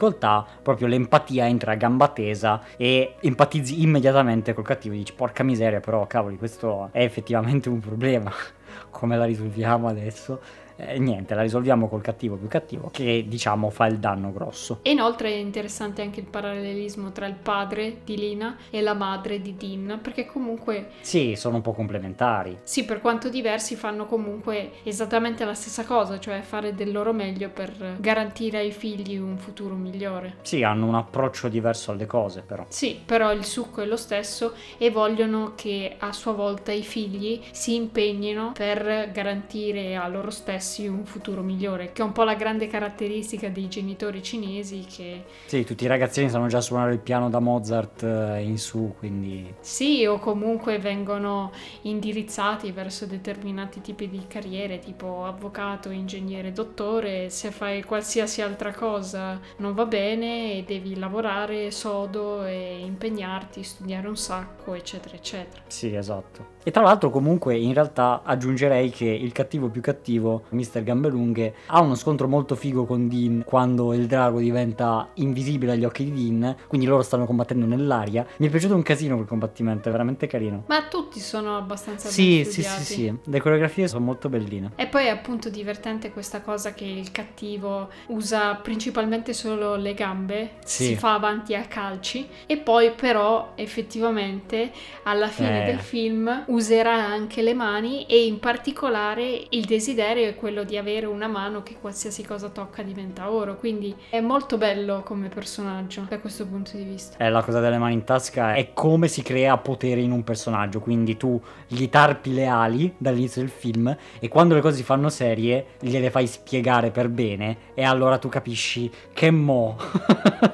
proprio 0.61 0.87
l'empatia 0.87 1.47
entra 1.47 1.73
a 1.73 1.75
gamba 1.75 2.07
tesa 2.09 2.61
e 2.77 3.15
empatizzi 3.19 3.81
immediatamente 3.81 4.53
col 4.53 4.63
cattivo. 4.63 4.95
Dici, 4.95 5.13
porca 5.13 5.43
miseria, 5.43 5.79
però 5.79 6.05
cavoli, 6.07 6.37
questo 6.37 6.89
è 6.91 7.03
effettivamente 7.03 7.69
un 7.69 7.79
problema. 7.79 8.31
Come 8.89 9.17
la 9.17 9.25
risolviamo 9.25 9.87
adesso? 9.87 10.39
Eh, 10.83 10.97
niente, 10.97 11.35
la 11.35 11.43
risolviamo 11.43 11.87
col 11.87 12.01
cattivo 12.01 12.35
più 12.37 12.47
cattivo 12.47 12.89
che 12.91 13.25
diciamo 13.27 13.69
fa 13.69 13.85
il 13.85 13.97
danno 13.99 14.31
grosso. 14.31 14.79
E 14.81 14.89
inoltre 14.91 15.29
è 15.29 15.35
interessante 15.35 16.01
anche 16.01 16.19
il 16.21 16.25
parallelismo 16.25 17.11
tra 17.11 17.27
il 17.27 17.35
padre 17.35 17.97
di 18.03 18.17
Lina 18.17 18.57
e 18.71 18.81
la 18.81 18.95
madre 18.95 19.41
di 19.41 19.55
Dean, 19.55 19.99
perché 20.01 20.25
comunque 20.25 20.89
Sì, 21.01 21.35
sono 21.35 21.57
un 21.57 21.61
po' 21.61 21.73
complementari. 21.73 22.57
sì, 22.63 22.83
per 22.85 22.99
quanto 22.99 23.29
diversi 23.29 23.75
fanno 23.75 24.07
comunque 24.07 24.71
esattamente 24.83 25.45
la 25.45 25.53
stessa 25.53 25.83
cosa, 25.85 26.19
cioè 26.19 26.41
fare 26.41 26.73
del 26.73 26.91
loro 26.91 27.13
meglio 27.13 27.49
per 27.49 27.97
garantire 27.99 28.57
ai 28.57 28.71
figli 28.71 29.17
un 29.17 29.37
futuro 29.37 29.75
migliore. 29.75 30.37
Sì, 30.41 30.63
hanno 30.63 30.87
un 30.87 30.95
approccio 30.95 31.47
diverso 31.47 31.91
alle 31.91 32.07
cose, 32.07 32.41
però. 32.41 32.65
Sì, 32.69 32.99
però 33.05 33.31
il 33.33 33.45
succo 33.45 33.81
è 33.81 33.85
lo 33.85 33.97
stesso 33.97 34.53
e 34.79 34.89
vogliono 34.89 35.53
che 35.55 35.95
a 35.99 36.11
sua 36.11 36.31
volta 36.31 36.71
i 36.71 36.81
figli 36.83 37.39
si 37.51 37.75
impegnino 37.75 38.53
per 38.53 39.11
garantire 39.11 39.95
a 39.95 40.07
loro 40.07 40.29
stessi 40.31 40.69
augurarsi 40.71 40.87
un 40.87 41.03
futuro 41.03 41.41
migliore, 41.41 41.91
che 41.91 42.01
è 42.01 42.05
un 42.05 42.13
po' 42.13 42.23
la 42.23 42.35
grande 42.35 42.67
caratteristica 42.67 43.49
dei 43.49 43.67
genitori 43.67 44.23
cinesi 44.23 44.85
che... 44.87 45.25
Sì, 45.45 45.65
tutti 45.65 45.83
i 45.83 45.87
ragazzini 45.87 46.29
sanno 46.29 46.47
già 46.47 46.61
suonare 46.61 46.93
il 46.93 46.99
piano 46.99 47.29
da 47.29 47.39
Mozart 47.39 48.03
eh, 48.03 48.41
in 48.41 48.57
su, 48.57 48.93
quindi... 48.97 49.53
Sì, 49.59 50.05
o 50.05 50.17
comunque 50.19 50.79
vengono 50.79 51.51
indirizzati 51.81 52.71
verso 52.71 53.05
determinati 53.05 53.81
tipi 53.81 54.07
di 54.09 54.21
carriere, 54.27 54.79
tipo 54.79 55.25
avvocato, 55.25 55.89
ingegnere, 55.89 56.51
dottore, 56.53 57.29
se 57.29 57.51
fai 57.51 57.83
qualsiasi 57.83 58.41
altra 58.41 58.73
cosa 58.73 59.39
non 59.57 59.73
va 59.73 59.85
bene 59.85 60.53
e 60.53 60.63
devi 60.65 60.97
lavorare 60.97 61.71
sodo 61.71 62.45
e 62.45 62.79
impegnarti, 62.79 63.63
studiare 63.63 64.07
un 64.07 64.17
sacco, 64.17 64.73
eccetera, 64.73 65.15
eccetera. 65.15 65.63
Sì, 65.67 65.93
esatto. 65.93 66.59
E 66.63 66.69
tra 66.69 66.83
l'altro 66.83 67.09
comunque 67.09 67.57
in 67.57 67.73
realtà 67.73 68.21
aggiungerei 68.23 68.91
che 68.91 69.05
il 69.05 69.31
cattivo 69.31 69.69
più 69.69 69.81
cattivo, 69.81 70.43
Mr. 70.51 70.83
Gambelunghe, 70.83 71.53
ha 71.67 71.81
uno 71.81 71.95
scontro 71.95 72.27
molto 72.27 72.55
figo 72.55 72.85
con 72.85 73.07
Dean 73.07 73.43
quando 73.45 73.93
il 73.93 74.07
drago 74.07 74.39
diventa 74.39 75.09
invisibile 75.15 75.73
agli 75.73 75.85
occhi 75.85 76.09
di 76.09 76.11
Dean, 76.29 76.55
quindi 76.67 76.87
loro 76.87 77.01
stanno 77.01 77.25
combattendo 77.25 77.65
nell'aria. 77.65 78.25
Mi 78.37 78.47
è 78.47 78.49
piaciuto 78.49 78.75
un 78.75 78.81
casino 78.83 79.15
quel 79.15 79.27
combattimento, 79.27 79.89
è 79.89 79.91
veramente 79.91 80.27
carino. 80.27 80.63
Ma 80.67 80.83
tutti 80.83 81.19
sono 81.19 81.57
abbastanza 81.57 82.09
sì, 82.09 82.43
sì, 82.45 82.63
sì, 82.63 82.83
sì, 82.83 83.17
le 83.23 83.39
coreografie 83.41 83.87
sono 83.87 84.03
molto 84.05 84.29
belline. 84.29 84.71
E 84.75 84.87
poi 84.87 85.05
è 85.05 85.09
appunto 85.09 85.49
divertente 85.49 86.11
questa 86.11 86.41
cosa 86.41 86.73
che 86.73 86.85
il 86.85 87.11
cattivo 87.11 87.89
usa 88.07 88.55
principalmente 88.55 89.33
solo 89.33 89.75
le 89.75 89.93
gambe, 89.93 90.51
Sì. 90.65 90.85
si 90.85 90.95
fa 90.95 91.13
avanti 91.13 91.55
a 91.55 91.63
calci 91.63 92.27
e 92.45 92.57
poi 92.57 92.91
però 92.91 93.53
effettivamente 93.55 94.71
alla 95.03 95.27
fine 95.27 95.63
Eh. 95.63 95.65
del 95.65 95.79
film 95.79 96.43
userà 96.47 96.93
anche 96.93 97.41
le 97.41 97.53
mani 97.53 98.05
e 98.05 98.25
in 98.25 98.39
particolare 98.39 99.45
il 99.49 99.65
desiderio 99.65 100.27
è 100.27 100.35
quello 100.41 100.63
di 100.63 100.75
avere 100.75 101.05
una 101.05 101.27
mano 101.27 101.61
che 101.61 101.75
qualsiasi 101.79 102.25
cosa 102.25 102.49
tocca 102.49 102.81
diventa 102.81 103.29
oro, 103.29 103.57
quindi 103.57 103.95
è 104.09 104.21
molto 104.21 104.57
bello 104.57 105.03
come 105.03 105.27
personaggio 105.27 106.07
da 106.09 106.17
questo 106.17 106.47
punto 106.47 106.75
di 106.75 106.83
vista. 106.83 107.23
Eh, 107.23 107.29
la 107.29 107.43
cosa 107.43 107.59
delle 107.59 107.77
mani 107.77 107.93
in 107.93 108.03
tasca 108.03 108.55
è 108.55 108.73
come 108.73 109.07
si 109.07 109.21
crea 109.21 109.55
potere 109.57 110.01
in 110.01 110.09
un 110.09 110.23
personaggio, 110.23 110.79
quindi 110.79 111.15
tu 111.15 111.39
gli 111.67 111.87
tarpi 111.89 112.33
le 112.33 112.47
ali 112.47 112.91
dall'inizio 112.97 113.41
del 113.41 113.51
film 113.51 113.95
e 114.19 114.27
quando 114.29 114.55
le 114.55 114.61
cose 114.61 114.77
si 114.77 114.83
fanno 114.83 115.09
serie 115.09 115.75
gliele 115.79 116.09
fai 116.09 116.25
spiegare 116.25 116.89
per 116.89 117.09
bene 117.09 117.57
e 117.75 117.83
allora 117.83 118.17
tu 118.17 118.27
capisci 118.27 118.91
che 119.13 119.29
mo, 119.29 119.77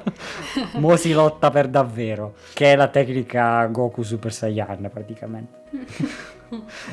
mo 0.76 0.96
si 0.96 1.14
lotta 1.14 1.50
per 1.50 1.66
davvero, 1.66 2.34
che 2.52 2.72
è 2.72 2.76
la 2.76 2.88
tecnica 2.88 3.64
Goku 3.68 4.02
Super 4.02 4.34
Saiyan 4.34 4.90
praticamente. 4.92 6.36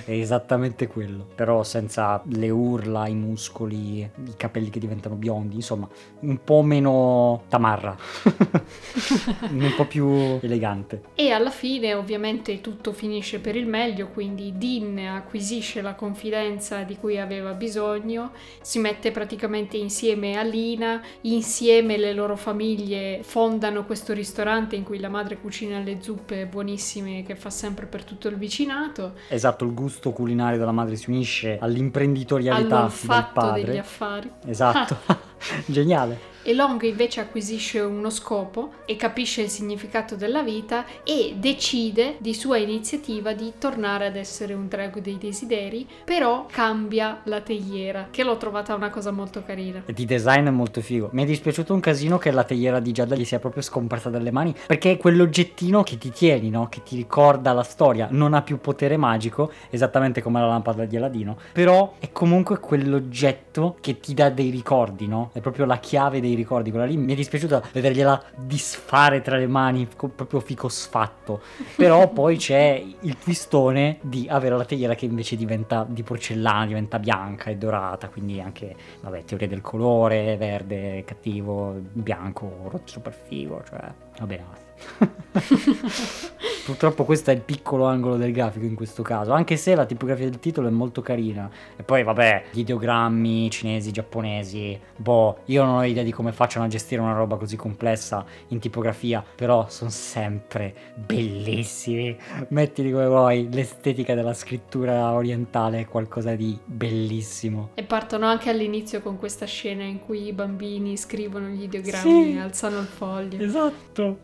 È 0.05 0.11
esattamente 0.11 0.87
quello, 0.87 1.25
però 1.33 1.63
senza 1.63 2.21
le 2.25 2.49
urla, 2.49 3.07
i 3.07 3.15
muscoli, 3.15 3.99
i 3.99 4.33
capelli 4.35 4.69
che 4.69 4.79
diventano 4.79 5.15
biondi, 5.15 5.55
insomma, 5.55 5.87
un 6.21 6.43
po' 6.43 6.61
meno 6.61 7.43
tamarra, 7.47 7.95
un 9.49 9.73
po' 9.75 9.85
più 9.85 10.39
elegante. 10.41 11.03
E 11.15 11.31
alla 11.31 11.51
fine 11.51 11.93
ovviamente 11.93 12.59
tutto 12.61 12.91
finisce 12.91 13.39
per 13.39 13.55
il 13.55 13.67
meglio, 13.67 14.09
quindi 14.09 14.53
Dean 14.57 14.97
acquisisce 14.97 15.81
la 15.81 15.95
confidenza 15.95 16.83
di 16.83 16.97
cui 16.97 17.17
aveva 17.17 17.53
bisogno, 17.53 18.31
si 18.61 18.79
mette 18.79 19.11
praticamente 19.11 19.77
insieme 19.77 20.37
a 20.37 20.43
Lina, 20.43 21.01
insieme 21.21 21.97
le 21.97 22.13
loro 22.13 22.35
famiglie 22.35 23.21
fondano 23.23 23.85
questo 23.85 24.13
ristorante 24.13 24.75
in 24.75 24.83
cui 24.83 24.99
la 24.99 25.09
madre 25.09 25.39
cucina 25.39 25.79
le 25.79 25.99
zuppe 26.01 26.45
buonissime 26.45 27.23
che 27.23 27.35
fa 27.35 27.49
sempre 27.49 27.85
per 27.85 28.03
tutto 28.03 28.27
il 28.27 28.35
vicinato, 28.35 29.13
Esatto, 29.29 29.44
il 29.65 29.73
gusto 29.73 30.11
culinario 30.11 30.57
della 30.57 30.71
madre 30.71 30.95
si 30.95 31.09
unisce 31.09 31.57
all'imprenditorialità 31.59 32.89
del 33.01 33.27
padre. 33.33 33.63
degli 33.63 33.77
affari. 33.77 34.31
Esatto, 34.45 34.97
geniale. 35.65 36.33
E 36.47 36.53
Long 36.53 36.79
invece 36.83 37.21
acquisisce 37.21 37.79
uno 37.79 38.11
scopo 38.11 38.73
e 38.85 38.95
capisce 38.95 39.41
il 39.41 39.49
significato 39.49 40.15
della 40.15 40.43
vita 40.43 40.85
e 41.03 41.33
decide 41.39 42.17
di 42.19 42.35
sua 42.35 42.57
iniziativa 42.57 43.33
di 43.33 43.53
tornare 43.57 44.05
ad 44.05 44.15
essere 44.15 44.53
un 44.53 44.67
drago 44.67 44.99
dei 44.99 45.17
desideri, 45.17 45.87
però 46.03 46.45
cambia 46.51 47.21
la 47.23 47.41
teiera, 47.41 48.09
che 48.11 48.23
l'ho 48.23 48.37
trovata 48.37 48.75
una 48.75 48.91
cosa 48.91 49.09
molto 49.09 49.43
carina. 49.43 49.81
Di 49.87 50.05
design 50.05 50.45
è 50.45 50.51
molto 50.51 50.81
figo. 50.81 51.09
Mi 51.13 51.23
è 51.23 51.25
dispiaciuto 51.25 51.73
un 51.73 51.79
casino 51.79 52.19
che 52.19 52.29
la 52.29 52.43
teiera 52.43 52.79
di 52.79 52.91
Giada 52.91 53.15
gli 53.15 53.25
sia 53.25 53.39
proprio 53.39 53.63
scomparsa 53.63 54.11
dalle 54.11 54.29
mani, 54.29 54.53
perché 54.67 54.91
è 54.91 54.97
quell'oggettino 54.97 55.81
che 55.81 55.97
ti 55.97 56.11
tieni, 56.11 56.51
no? 56.51 56.69
Che 56.69 56.83
ti 56.83 56.95
ricorda 56.95 57.53
la 57.53 57.63
storia. 57.63 58.07
Non 58.11 58.35
ha 58.35 58.43
più 58.43 58.59
potere 58.59 58.97
magico, 58.97 59.51
esattamente 59.71 60.21
come 60.21 60.41
la 60.41 60.45
lampada 60.45 60.85
di 60.85 60.95
Aladino, 60.95 61.39
però 61.53 61.95
è 61.97 62.11
comunque 62.11 62.59
quell'oggetto 62.59 63.77
che 63.81 63.99
ti 63.99 64.13
dà 64.13 64.29
dei 64.29 64.51
ricordi, 64.51 65.07
no? 65.07 65.31
È 65.35 65.41
proprio 65.41 65.65
la 65.65 65.79
chiave 65.79 66.21
dei 66.21 66.33
ricordi. 66.33 66.69
Quella 66.69 66.85
lì 66.85 66.95
mi 66.95 67.11
è 67.11 67.15
dispiaciuta 67.15 67.61
vedergliela 67.73 68.23
disfare 68.37 69.21
tra 69.21 69.35
le 69.35 69.47
mani, 69.47 69.85
proprio 69.85 70.39
fico 70.39 70.69
sfatto. 70.69 71.41
Però 71.75 72.07
poi 72.13 72.37
c'è 72.37 72.81
il 73.01 73.17
twistone 73.17 73.97
di 74.01 74.27
avere 74.29 74.55
la 74.55 74.63
teiera 74.63 74.95
che 74.95 75.03
invece 75.03 75.35
diventa 75.35 75.85
di 75.87 76.03
porcellana, 76.03 76.65
diventa 76.65 76.99
bianca 76.99 77.49
e 77.49 77.57
dorata, 77.57 78.07
quindi 78.07 78.39
anche, 78.39 78.73
vabbè, 79.01 79.25
teoria 79.25 79.49
del 79.49 79.59
colore, 79.59 80.37
verde, 80.37 81.03
cattivo, 81.05 81.75
bianco, 81.91 82.69
rotto 82.69 82.87
super 82.87 83.13
figo, 83.13 83.61
cioè, 83.67 83.91
va 84.19 84.25
bene. 84.25 84.45
basta. 84.47 86.33
Purtroppo 86.65 87.05
questo 87.05 87.29
è 87.29 87.33
il 87.35 87.41
piccolo 87.41 87.85
angolo 87.85 88.17
del 88.17 88.31
grafico 88.31 88.65
in 88.65 88.73
questo 88.73 89.03
caso, 89.03 89.33
anche 89.33 89.55
se 89.55 89.75
la 89.75 89.85
tipografia 89.85 90.27
del 90.27 90.39
titolo 90.39 90.67
è 90.67 90.71
molto 90.71 91.03
carina. 91.03 91.47
E 91.75 91.83
poi 91.83 92.01
vabbè, 92.03 92.45
gli 92.49 92.61
ideogrammi 92.61 93.51
cinesi, 93.51 93.91
giapponesi, 93.91 94.77
boh, 94.95 95.41
io 95.45 95.63
non 95.63 95.75
ho 95.75 95.83
idea 95.83 96.01
di 96.01 96.11
come 96.11 96.31
facciano 96.31 96.65
a 96.65 96.67
gestire 96.67 97.01
una 97.01 97.13
roba 97.13 97.35
così 97.35 97.55
complessa 97.55 98.25
in 98.47 98.57
tipografia, 98.57 99.23
però 99.35 99.67
sono 99.69 99.91
sempre 99.91 100.73
bellissimi. 100.95 102.17
Mettili 102.47 102.91
come 102.91 103.05
vuoi, 103.05 103.47
l'estetica 103.51 104.15
della 104.15 104.33
scrittura 104.33 105.11
orientale 105.13 105.81
è 105.81 105.85
qualcosa 105.85 106.33
di 106.33 106.57
bellissimo. 106.65 107.69
E 107.75 107.83
partono 107.83 108.25
anche 108.25 108.49
all'inizio 108.49 109.01
con 109.01 109.19
questa 109.19 109.45
scena 109.45 109.83
in 109.83 109.99
cui 109.99 110.25
i 110.25 110.33
bambini 110.33 110.97
scrivono 110.97 111.47
gli 111.47 111.61
ideogrammi 111.61 112.23
Sì. 112.23 112.35
e 112.35 112.39
alzano 112.39 112.79
il 112.79 112.87
foglio. 112.87 113.39
Esatto. 113.43 114.17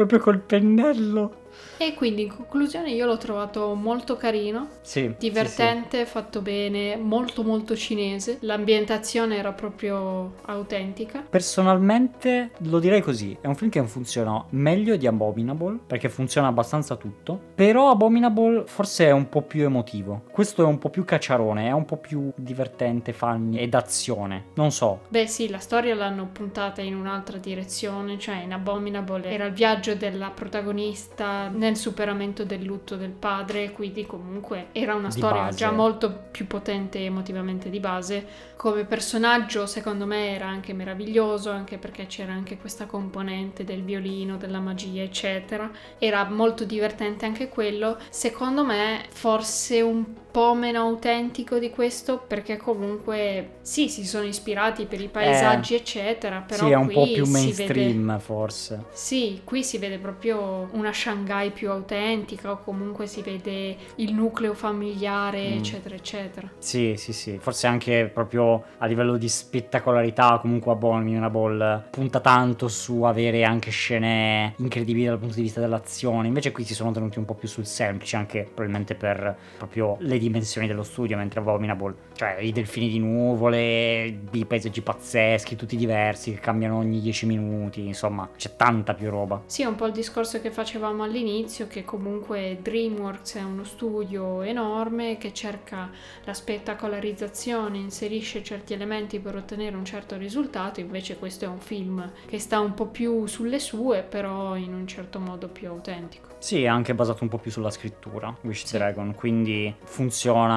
Proprio 0.00 0.18
col 0.18 0.40
pennello. 0.40 1.39
E 1.78 1.94
quindi 1.94 2.22
in 2.22 2.28
conclusione 2.34 2.90
io 2.90 3.06
l'ho 3.06 3.16
trovato 3.16 3.74
molto 3.74 4.16
carino, 4.16 4.68
Sì. 4.82 5.14
divertente, 5.18 6.04
fatto 6.04 6.42
bene, 6.42 6.96
molto 6.96 7.42
molto 7.42 7.74
cinese. 7.74 8.36
L'ambientazione 8.40 9.36
era 9.38 9.52
proprio 9.52 10.34
autentica. 10.44 11.24
Personalmente 11.28 12.50
lo 12.68 12.78
direi 12.78 13.00
così, 13.00 13.36
è 13.40 13.46
un 13.46 13.54
film 13.54 13.70
che 13.70 13.82
funziona 13.84 14.44
meglio 14.50 14.96
di 14.96 15.06
Abominable 15.06 15.78
perché 15.86 16.08
funziona 16.08 16.48
abbastanza 16.48 16.96
tutto, 16.96 17.38
però 17.54 17.90
Abominable 17.90 18.64
forse 18.66 19.06
è 19.06 19.10
un 19.10 19.28
po' 19.28 19.42
più 19.42 19.64
emotivo, 19.64 20.22
questo 20.30 20.62
è 20.62 20.66
un 20.66 20.78
po' 20.78 20.90
più 20.90 21.04
cacciarone, 21.04 21.66
è 21.68 21.72
un 21.72 21.84
po' 21.84 21.96
più 21.96 22.30
divertente, 22.36 23.12
funny 23.12 23.56
ed 23.58 23.74
azione, 23.74 24.46
non 24.54 24.70
so. 24.70 25.00
Beh 25.08 25.26
sì, 25.26 25.48
la 25.48 25.58
storia 25.58 25.94
l'hanno 25.94 26.28
puntata 26.32 26.82
in 26.82 26.94
un'altra 26.94 27.38
direzione, 27.38 28.18
cioè 28.18 28.42
in 28.42 28.52
Abominable 28.52 29.24
era 29.24 29.46
il 29.46 29.52
viaggio 29.52 29.94
della 29.94 30.30
protagonista 30.30 31.49
nel 31.52 31.76
superamento 31.76 32.44
del 32.44 32.62
lutto 32.62 32.96
del 32.96 33.10
padre, 33.10 33.72
quindi 33.72 34.06
comunque 34.06 34.68
era 34.72 34.94
una 34.94 35.08
Di 35.08 35.18
storia 35.18 35.42
base. 35.42 35.56
già 35.58 35.70
molto 35.70 36.10
più 36.30 36.46
potente 36.46 37.04
emotivamente 37.04 37.68
di 37.70 37.80
base. 37.80 38.48
Come 38.56 38.84
personaggio 38.84 39.66
secondo 39.66 40.06
me 40.06 40.34
era 40.34 40.46
anche 40.46 40.72
meraviglioso, 40.72 41.50
anche 41.50 41.78
perché 41.78 42.06
c'era 42.06 42.32
anche 42.32 42.56
questa 42.58 42.86
componente 42.86 43.64
del 43.64 43.82
violino, 43.82 44.36
della 44.36 44.60
magia, 44.60 45.02
eccetera. 45.02 45.70
Era 45.98 46.24
molto 46.28 46.64
divertente 46.64 47.24
anche 47.24 47.48
quello. 47.48 47.98
Secondo 48.10 48.64
me 48.64 49.04
forse 49.10 49.80
un 49.80 50.04
po' 50.04 50.29
meno 50.54 50.80
autentico 50.80 51.58
di 51.58 51.70
questo 51.70 52.22
perché 52.26 52.56
comunque 52.56 53.58
sì, 53.62 53.88
si 53.88 54.04
sono 54.06 54.24
ispirati 54.24 54.84
per 54.86 55.00
i 55.00 55.08
paesaggi 55.08 55.74
eccetera, 55.74 56.40
però 56.46 56.64
Eh. 56.64 56.66
sì, 56.66 56.72
è 56.72 56.76
un 56.76 56.84
qui 56.84 56.94
po' 56.94 57.04
più 57.12 57.26
mainstream 57.26 58.06
vede 58.06 58.18
forse. 58.20 58.84
sì, 58.92 59.40
qui 59.44 59.62
si 59.64 59.78
vede 59.78 59.98
proprio 59.98 60.68
una 60.72 60.92
Shanghai 60.92 61.50
più 61.50 61.70
autentica 61.70 62.50
o 62.52 62.58
comunque 62.62 63.06
si 63.06 63.22
vede 63.22 63.76
il 63.96 64.12
nucleo 64.14 64.54
familiare, 64.54 65.48
Mm. 65.50 65.58
eccetera, 65.58 65.94
eccetera. 65.94 66.48
Sì, 66.58 66.94
sì, 66.96 67.12
sì, 67.12 67.38
forse 67.40 67.66
anche 67.66 68.10
proprio 68.12 68.62
a 68.78 68.86
livello 68.86 69.16
di 69.16 69.28
spettacolarità, 69.28 70.38
comunque 70.40 70.72
Abominable 70.72 71.84
punta 71.90 72.20
tanto 72.20 72.68
su 72.68 73.02
avere 73.02 73.44
anche 73.44 73.70
scene 73.70 74.54
incredibili 74.58 75.06
dal 75.06 75.18
punto 75.18 75.34
di 75.34 75.42
vista 75.42 75.60
dell'azione, 75.60 76.28
invece 76.28 76.52
qui 76.52 76.64
si 76.64 76.74
sono 76.74 76.90
tenuti 76.92 77.18
un 77.18 77.24
po' 77.24 77.34
più 77.34 77.48
sul 77.48 77.66
semplice, 77.66 78.16
anche 78.16 78.42
probabilmente 78.44 78.94
per 78.94 79.36
proprio 79.56 79.96
le 80.00 80.18
dimensioni 80.20 80.66
dello 80.66 80.82
studio 80.82 81.16
mentre 81.16 81.40
Abominable, 81.40 81.94
cioè 82.14 82.38
i 82.40 82.52
delfini 82.52 82.88
di 82.88 82.98
nuvole, 82.98 84.20
i 84.30 84.44
paesaggi 84.44 84.80
pazzeschi, 84.80 85.56
tutti 85.56 85.76
diversi, 85.76 86.32
che 86.32 86.40
cambiano 86.40 86.78
ogni 86.78 87.00
10 87.00 87.26
minuti, 87.26 87.86
insomma, 87.86 88.28
c'è 88.36 88.56
tanta 88.56 88.94
più 88.94 89.10
roba. 89.10 89.42
Sì, 89.46 89.62
è 89.62 89.66
un 89.66 89.74
po' 89.74 89.86
il 89.86 89.92
discorso 89.92 90.40
che 90.40 90.50
facevamo 90.50 91.02
all'inizio, 91.02 91.66
che 91.66 91.84
comunque 91.84 92.58
DreamWorks 92.62 93.36
è 93.36 93.42
uno 93.42 93.64
studio 93.64 94.42
enorme 94.42 95.16
che 95.18 95.32
cerca 95.32 95.90
la 96.24 96.34
spettacolarizzazione, 96.34 97.78
inserisce 97.78 98.42
certi 98.42 98.72
elementi 98.72 99.18
per 99.18 99.36
ottenere 99.36 99.76
un 99.76 99.84
certo 99.84 100.16
risultato, 100.16 100.80
invece 100.80 101.16
questo 101.16 101.44
è 101.44 101.48
un 101.48 101.60
film 101.60 102.12
che 102.26 102.38
sta 102.38 102.60
un 102.60 102.74
po' 102.74 102.86
più 102.86 103.26
sulle 103.26 103.58
sue, 103.58 104.02
però 104.02 104.56
in 104.56 104.74
un 104.74 104.86
certo 104.86 105.18
modo 105.18 105.48
più 105.48 105.68
autentico. 105.68 106.28
Sì, 106.38 106.62
è 106.62 106.66
anche 106.66 106.94
basato 106.94 107.22
un 107.22 107.28
po' 107.28 107.36
più 107.36 107.50
sulla 107.50 107.70
scrittura, 107.70 108.34
Wish 108.42 108.64
sì. 108.64 108.78
Dragon, 108.78 109.14
quindi 109.14 109.74
funziona 109.84 110.09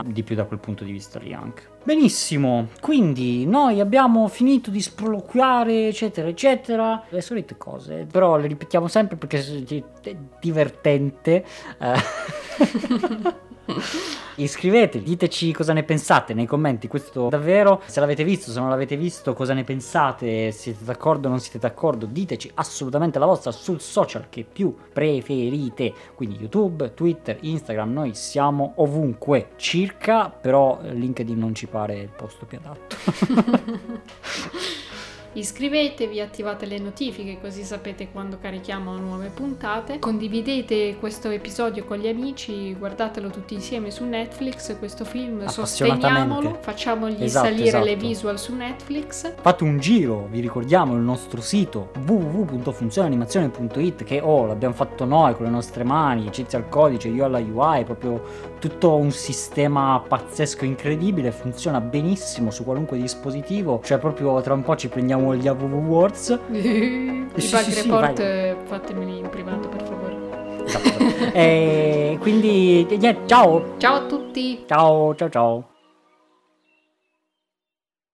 di 0.05 0.23
più 0.23 0.35
da 0.35 0.45
quel 0.45 0.59
punto 0.59 0.83
di 0.83 0.91
vista 0.91 1.19
lì 1.19 1.33
anche. 1.33 1.71
Benissimo, 1.83 2.69
quindi 2.79 3.45
noi 3.45 3.79
abbiamo 3.81 4.27
finito 4.29 4.71
di 4.71 4.81
sproloquiare, 4.81 5.87
eccetera, 5.87 6.27
eccetera, 6.27 7.03
le 7.09 7.21
solite 7.21 7.57
cose, 7.57 8.07
però 8.09 8.37
le 8.37 8.47
ripetiamo 8.47 8.87
sempre 8.87 9.17
perché 9.17 9.43
è 10.01 10.15
divertente. 10.39 11.45
Eh. 11.77 12.01
Iscrivetevi, 14.35 15.03
diteci 15.03 15.53
cosa 15.53 15.73
ne 15.73 15.83
pensate 15.83 16.33
nei 16.33 16.45
commenti, 16.45 16.87
questo 16.87 17.29
davvero, 17.29 17.81
se 17.85 17.99
l'avete 17.99 18.23
visto, 18.23 18.51
se 18.51 18.59
non 18.59 18.69
l'avete 18.69 18.97
visto, 18.97 19.33
cosa 19.33 19.53
ne 19.53 19.63
pensate, 19.63 20.51
siete 20.51 20.83
d'accordo 20.83 21.27
o 21.27 21.29
non 21.29 21.39
siete 21.39 21.59
d'accordo, 21.59 22.05
diteci 22.05 22.49
assolutamente 22.55 23.19
la 23.19 23.25
vostra 23.25 23.51
sul 23.51 23.79
social 23.79 24.29
che 24.29 24.43
più 24.51 24.75
preferite, 24.91 25.93
quindi 26.15 26.37
YouTube, 26.39 26.93
Twitter, 26.93 27.37
Instagram, 27.41 27.93
noi 27.93 28.15
siamo 28.15 28.73
ovunque, 28.77 29.49
circa, 29.55 30.29
però 30.29 30.79
LinkedIn 30.81 31.37
non 31.37 31.53
ci 31.53 31.67
pare 31.67 31.99
il 31.99 32.09
posto 32.09 32.45
più 32.45 32.59
adatto. 32.61 32.95
Iscrivetevi, 35.35 36.21
attivate 36.21 36.67
le 36.67 36.77
notifiche 36.77 37.39
così 37.41 37.63
sapete 37.63 38.09
quando 38.11 38.37
carichiamo 38.39 38.95
nuove 38.97 39.31
puntate. 39.33 39.97
Condividete 39.97 40.97
questo 40.99 41.31
episodio 41.31 41.85
con 41.85 41.97
gli 41.97 42.07
amici, 42.07 42.75
guardatelo 42.75 43.29
tutti 43.29 43.55
insieme 43.55 43.89
su 43.89 44.05
Netflix, 44.05 44.77
questo 44.77 45.05
film 45.05 45.43
sosteniamolo, 45.47 46.59
facciamogli 46.61 47.23
esatto, 47.23 47.47
salire 47.47 47.67
esatto. 47.69 47.83
le 47.83 47.95
visual 47.95 48.39
su 48.39 48.53
Netflix. 48.53 49.33
Fate 49.41 49.63
un 49.63 49.79
giro, 49.79 50.27
vi 50.29 50.39
ricordiamo 50.39 50.93
il 50.93 51.01
nostro 51.01 51.41
sito 51.41 51.89
www.funzionanimazione.it 52.05 54.03
che 54.03 54.19
oh, 54.19 54.45
l'abbiamo 54.45 54.75
fatto 54.75 55.03
noi 55.05 55.33
con 55.33 55.45
le 55.45 55.51
nostre 55.51 55.83
mani, 55.83 56.27
eccezia 56.27 56.59
al 56.59 56.69
codice, 56.69 57.07
io 57.07 57.25
alla 57.25 57.39
UI, 57.39 57.83
proprio 57.85 58.51
tutto 58.59 58.95
un 58.95 59.09
sistema 59.09 59.99
pazzesco 60.07 60.63
incredibile, 60.63 61.31
funziona 61.31 61.81
benissimo 61.81 62.51
su 62.51 62.63
qualunque 62.63 62.99
dispositivo, 62.99 63.81
cioè 63.83 63.97
proprio 63.97 64.39
tra 64.41 64.53
un 64.53 64.61
po' 64.61 64.75
ci 64.75 64.89
prendiamo 64.89 65.21
facciamo 65.23 65.35
gli 65.35 65.47
AVV 65.47 65.73
Awards. 65.73 66.39
I 66.51 67.27
sì, 67.37 67.49
bug 67.49 67.61
sì, 67.61 67.81
report 67.81 68.17
sì, 68.17 68.55
fatemeli 68.65 69.17
in 69.19 69.29
privato 69.29 69.69
per 69.69 69.83
favore. 69.83 70.11
E 71.33 72.17
quindi 72.19 72.85
niente, 72.85 73.21
ciao. 73.25 73.75
Ciao 73.77 73.95
a 73.95 74.05
tutti. 74.05 74.63
Ciao, 74.67 75.15
ciao, 75.15 75.29
ciao. 75.29 75.72